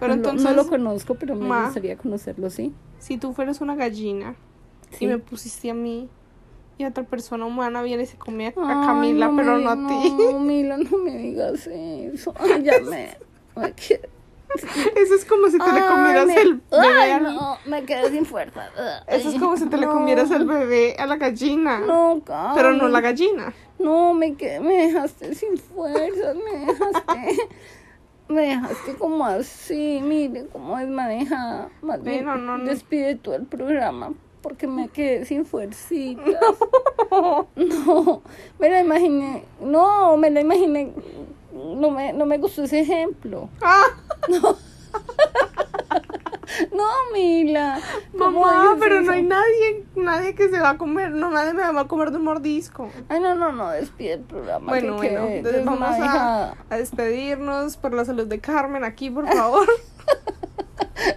Pero 0.00 0.16
no, 0.16 0.22
lo- 0.22 0.28
entonces, 0.30 0.50
no 0.50 0.56
lo 0.62 0.68
conozco, 0.68 1.14
pero 1.14 1.36
me 1.36 1.46
Ma. 1.46 1.64
gustaría 1.66 1.96
conocerlo, 1.96 2.50
¿sí? 2.50 2.72
si 2.98 3.18
tú 3.18 3.32
fueras 3.32 3.60
una 3.60 3.74
gallina 3.74 4.34
Sí. 4.90 5.04
y 5.06 5.08
me 5.08 5.18
pusiste 5.18 5.70
a 5.70 5.74
mí 5.74 6.08
y 6.78 6.84
otra 6.84 7.04
persona 7.04 7.44
humana 7.46 7.82
viene 7.82 8.02
y 8.04 8.06
se 8.06 8.16
come 8.16 8.46
a, 8.46 8.48
a 8.48 8.80
Ay, 8.80 8.86
Camila, 8.86 9.28
no 9.28 9.36
pero 9.36 9.56
me- 9.56 9.64
no 9.64 9.70
a 9.70 9.74
ti. 9.88 10.10
No, 10.18 10.38
Mila, 10.40 10.76
no 10.78 10.98
me 10.98 11.16
digas 11.16 11.66
eso. 11.66 12.32
Ay, 12.38 12.62
ya 12.64 12.72
me... 12.90 13.08
Eso 14.96 15.14
es 15.14 15.24
como 15.24 15.48
si 15.48 15.58
te 15.58 15.72
le 15.72 15.80
comieras 15.86 16.28
el 16.30 16.54
bebé 16.70 16.86
Ay, 17.00 17.10
al- 17.12 17.22
no, 17.34 17.56
me 17.66 17.84
quedé 17.84 18.10
sin 18.10 18.24
fuerza. 18.26 18.68
Eso 19.06 19.28
es 19.30 19.38
como 19.38 19.56
si 19.56 19.66
te 19.66 19.76
le 19.76 19.86
comieras 19.86 20.30
el 20.30 20.44
bebé 20.46 20.96
a 20.98 21.06
la 21.06 21.16
gallina. 21.16 21.80
No, 21.80 22.22
pero 22.54 22.72
no 22.72 22.88
la 22.88 23.00
gallina. 23.00 23.52
No, 23.78 24.14
me 24.14 24.34
quedé, 24.34 24.60
me 24.60 24.74
dejaste 24.86 25.34
sin 25.34 25.58
fuerzas, 25.58 26.36
me 26.36 26.66
dejaste, 26.66 27.48
me 28.28 28.42
dejaste 28.42 28.94
como 28.94 29.24
así, 29.26 30.00
mire 30.02 30.46
cómo 30.52 30.78
es 30.78 30.88
manejada. 30.88 31.68
Más 31.82 32.02
bien, 32.02 32.24
Bueno, 32.24 32.38
no, 32.40 32.58
no. 32.58 32.64
despide 32.64 33.16
tú 33.16 33.32
el 33.32 33.44
programa, 33.46 34.12
porque 34.40 34.66
me 34.68 34.88
quedé 34.88 35.24
sin 35.24 35.44
fuercitas. 35.46 36.24
No, 37.10 38.22
me 38.58 38.70
la 38.70 38.80
imaginé, 38.80 39.44
no, 39.60 40.16
me 40.16 40.30
la 40.30 40.40
imaginé, 40.40 40.92
no 41.52 41.90
me, 41.90 42.12
no 42.12 42.24
me 42.26 42.38
gustó 42.38 42.62
ese 42.62 42.80
ejemplo. 42.80 43.48
Ah, 43.60 43.84
No, 44.28 44.40
no, 46.72 46.84
Mila. 47.12 47.80
¿cómo 48.16 48.42
Mamá, 48.42 48.76
pero 48.78 49.00
no 49.00 49.12
hay 49.12 49.22
nadie, 49.22 49.84
nadie 49.96 50.34
que 50.34 50.48
se 50.48 50.60
va 50.60 50.70
a 50.70 50.78
comer, 50.78 51.10
no, 51.10 51.30
nadie 51.30 51.54
me 51.54 51.62
va 51.62 51.80
a 51.80 51.88
comer 51.88 52.10
de 52.10 52.18
un 52.18 52.24
mordisco. 52.24 52.88
Ay, 53.08 53.20
no, 53.20 53.34
no, 53.34 53.52
no, 53.52 53.70
despide 53.70 54.14
el 54.14 54.20
programa. 54.20 54.68
Bueno, 54.68 54.98
que 55.00 55.08
bueno, 55.10 55.26
entonces 55.28 55.64
vamos 55.64 55.88
a, 55.98 56.54
a 56.70 56.76
despedirnos 56.76 57.76
por 57.78 57.94
la 57.94 58.04
salud 58.04 58.26
de 58.26 58.38
Carmen 58.40 58.84
aquí, 58.84 59.10
por 59.10 59.26
favor. 59.26 59.66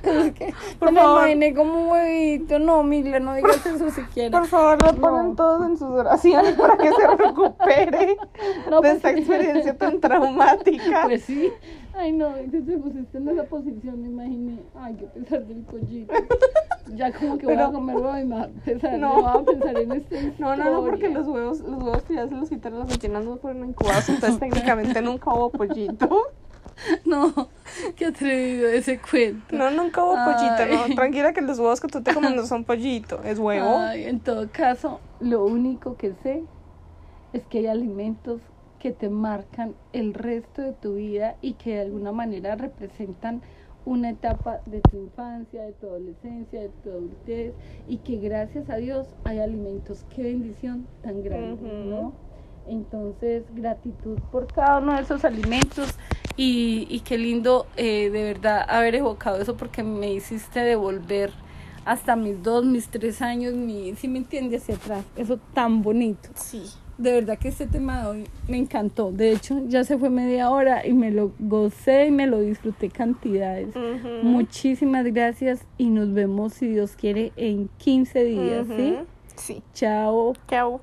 Es 0.04 0.34
que 0.34 0.54
Por 0.80 0.92
me 0.92 1.00
favor. 1.00 1.20
imaginé 1.28 1.54
como 1.54 1.80
un 1.84 1.90
huevito. 1.92 2.58
No, 2.60 2.82
Mila, 2.82 3.20
no 3.20 3.36
digas 3.36 3.64
eso 3.66 3.90
siquiera. 3.92 4.40
Por 4.40 4.48
favor, 4.48 4.82
lo 4.84 4.92
No. 4.94 5.00
ponen 5.02 5.36
todos 5.36 5.66
en 5.68 5.78
sus 5.78 5.90
oraciones 5.90 6.54
para 6.56 6.78
que 6.78 6.92
se 6.92 7.08
recupere 7.08 8.18
No, 8.70 8.82
de 8.82 8.92
esta 8.94 9.10
porque- 9.10 9.20
experiencia 9.22 9.78
tan 9.78 10.00
traumática. 10.00 11.04
Pues 11.06 11.24
sí. 11.26 11.52
Ay, 11.98 12.12
no, 12.12 12.34
que 12.36 12.62
te 12.62 12.78
pusiste 12.78 13.18
en 13.18 13.30
esa 13.30 13.44
posición, 13.46 14.02
me 14.02 14.10
imaginé. 14.10 14.60
Ay, 14.76 14.96
qué 14.96 15.06
pesar 15.08 15.46
del 15.46 15.60
pollito. 15.60 16.14
Ya 16.94 17.12
como 17.14 17.38
que 17.38 17.46
voy 17.46 17.56
Pero- 17.56 17.68
a 17.68 17.72
comer 17.72 17.96
huevo 17.96 18.18
y 18.20 18.26
me 18.26 18.36
va 18.36 18.42
a 18.44 18.48
pesar, 18.50 19.00
No. 19.00 19.14
voy 19.22 19.42
a 19.42 19.46
pensar 19.46 19.78
en 19.80 19.92
esta 19.94 20.16
No, 20.40 20.56
no, 20.56 20.64
no, 20.72 20.82
porque 20.84 21.10
los 21.10 21.28
huevos, 21.28 21.60
los 21.62 21.82
huevos 21.82 22.04
que 22.04 22.16
ya 22.16 22.28
se 22.28 22.36
los 22.36 22.50
quitaron 22.50 22.80
las 22.80 22.90
gallinas 22.90 23.24
no 23.24 23.38
fueron 23.38 23.70
incubados, 23.70 24.10
entonces 24.10 24.40
técnicamente 24.40 25.02
nunca 25.02 25.34
hubo 25.34 25.50
pollito. 25.52 26.10
No, 27.06 27.32
qué 27.96 28.08
atrevido 28.08 28.68
ese 28.68 29.00
cuento. 29.00 29.56
No, 29.56 29.72
nunca 29.72 30.04
hubo 30.04 30.16
Ay. 30.18 30.34
pollito, 30.34 30.88
no. 30.90 30.96
Tranquila 30.96 31.32
que 31.32 31.40
los 31.42 31.58
huevos 31.58 31.80
que 31.80 31.88
tú 31.88 32.04
te 32.04 32.14
comes 32.14 32.36
no 32.36 32.46
son 32.46 32.66
pollito, 32.66 33.22
es 33.24 33.40
huevo. 33.40 33.78
Ay, 33.78 34.04
en 34.04 34.20
todo 34.20 34.50
caso, 34.52 35.00
lo 35.22 35.46
único 35.46 35.96
que 35.96 36.14
sé 36.22 36.44
es 37.32 37.46
que 37.46 37.60
hay 37.60 37.68
alimentos 37.68 38.42
que 38.86 38.92
te 38.92 39.10
marcan 39.10 39.74
el 39.94 40.14
resto 40.14 40.62
de 40.62 40.74
tu 40.74 40.94
vida 40.94 41.38
y 41.42 41.54
que 41.54 41.74
de 41.74 41.82
alguna 41.82 42.12
manera 42.12 42.56
representan 42.56 43.42
una 43.84 44.12
etapa 44.12 44.60
de 44.68 44.80
tu 44.82 44.98
infancia, 44.98 45.64
de 45.64 45.72
tu 45.72 45.88
adolescencia, 45.88 46.62
de 46.62 46.70
tu 46.84 46.92
adultez 46.92 47.56
y 47.88 47.98
que 47.98 48.18
gracias 48.18 48.70
a 48.70 48.76
Dios 48.76 49.08
hay 49.24 49.40
alimentos. 49.40 50.06
Qué 50.16 50.22
bendición 50.22 50.86
tan 51.02 51.24
grande. 51.24 51.68
¿no? 51.90 52.14
Entonces, 52.68 53.44
gratitud 53.56 54.20
por 54.32 54.54
cada 54.54 54.78
uno 54.78 54.94
de 54.94 55.02
esos 55.02 55.26
alimentos 55.26 55.90
y, 56.38 56.86
y 56.88 57.00
qué 57.00 57.18
lindo 57.18 57.66
eh, 57.78 58.12
de 58.12 58.24
verdad 58.24 58.68
haber 58.70 58.94
evocado 58.94 59.42
eso 59.42 59.58
porque 59.58 59.82
me 59.82 60.14
hiciste 60.14 60.60
devolver 60.60 61.32
hasta 61.86 62.16
mis 62.16 62.44
dos, 62.44 62.64
mis 62.64 62.88
tres 62.90 63.24
años, 63.24 63.56
mi, 63.56 63.96
si 63.96 64.08
me 64.08 64.20
entiendes, 64.20 64.62
hacia 64.62 64.76
atrás. 64.76 65.06
Eso 65.16 65.40
tan 65.56 65.82
bonito. 65.82 66.30
Sí. 66.36 66.66
De 66.98 67.12
verdad 67.12 67.38
que 67.38 67.50
este 67.50 67.68
tema 67.68 68.02
de 68.02 68.08
hoy 68.08 68.24
me 68.48 68.58
encantó. 68.58 69.12
De 69.12 69.32
hecho, 69.32 69.62
ya 69.68 69.84
se 69.84 69.98
fue 69.98 70.10
media 70.10 70.50
hora 70.50 70.88
y 70.88 70.94
me 70.94 71.12
lo 71.12 71.34
gocé 71.40 72.08
y 72.08 72.12
me 72.12 72.26
lo 72.26 72.40
disfruté 72.40 72.90
cantidades. 72.90 73.76
Muchísimas 74.24 75.06
gracias 75.06 75.66
y 75.78 75.90
nos 75.90 76.14
vemos, 76.14 76.54
si 76.54 76.68
Dios 76.68 76.96
quiere, 76.96 77.34
en 77.36 77.70
15 77.80 78.24
días, 78.24 78.68
¿sí? 78.76 78.96
Sí. 79.36 79.64
Chao. 79.74 80.34
Chao. 80.48 80.82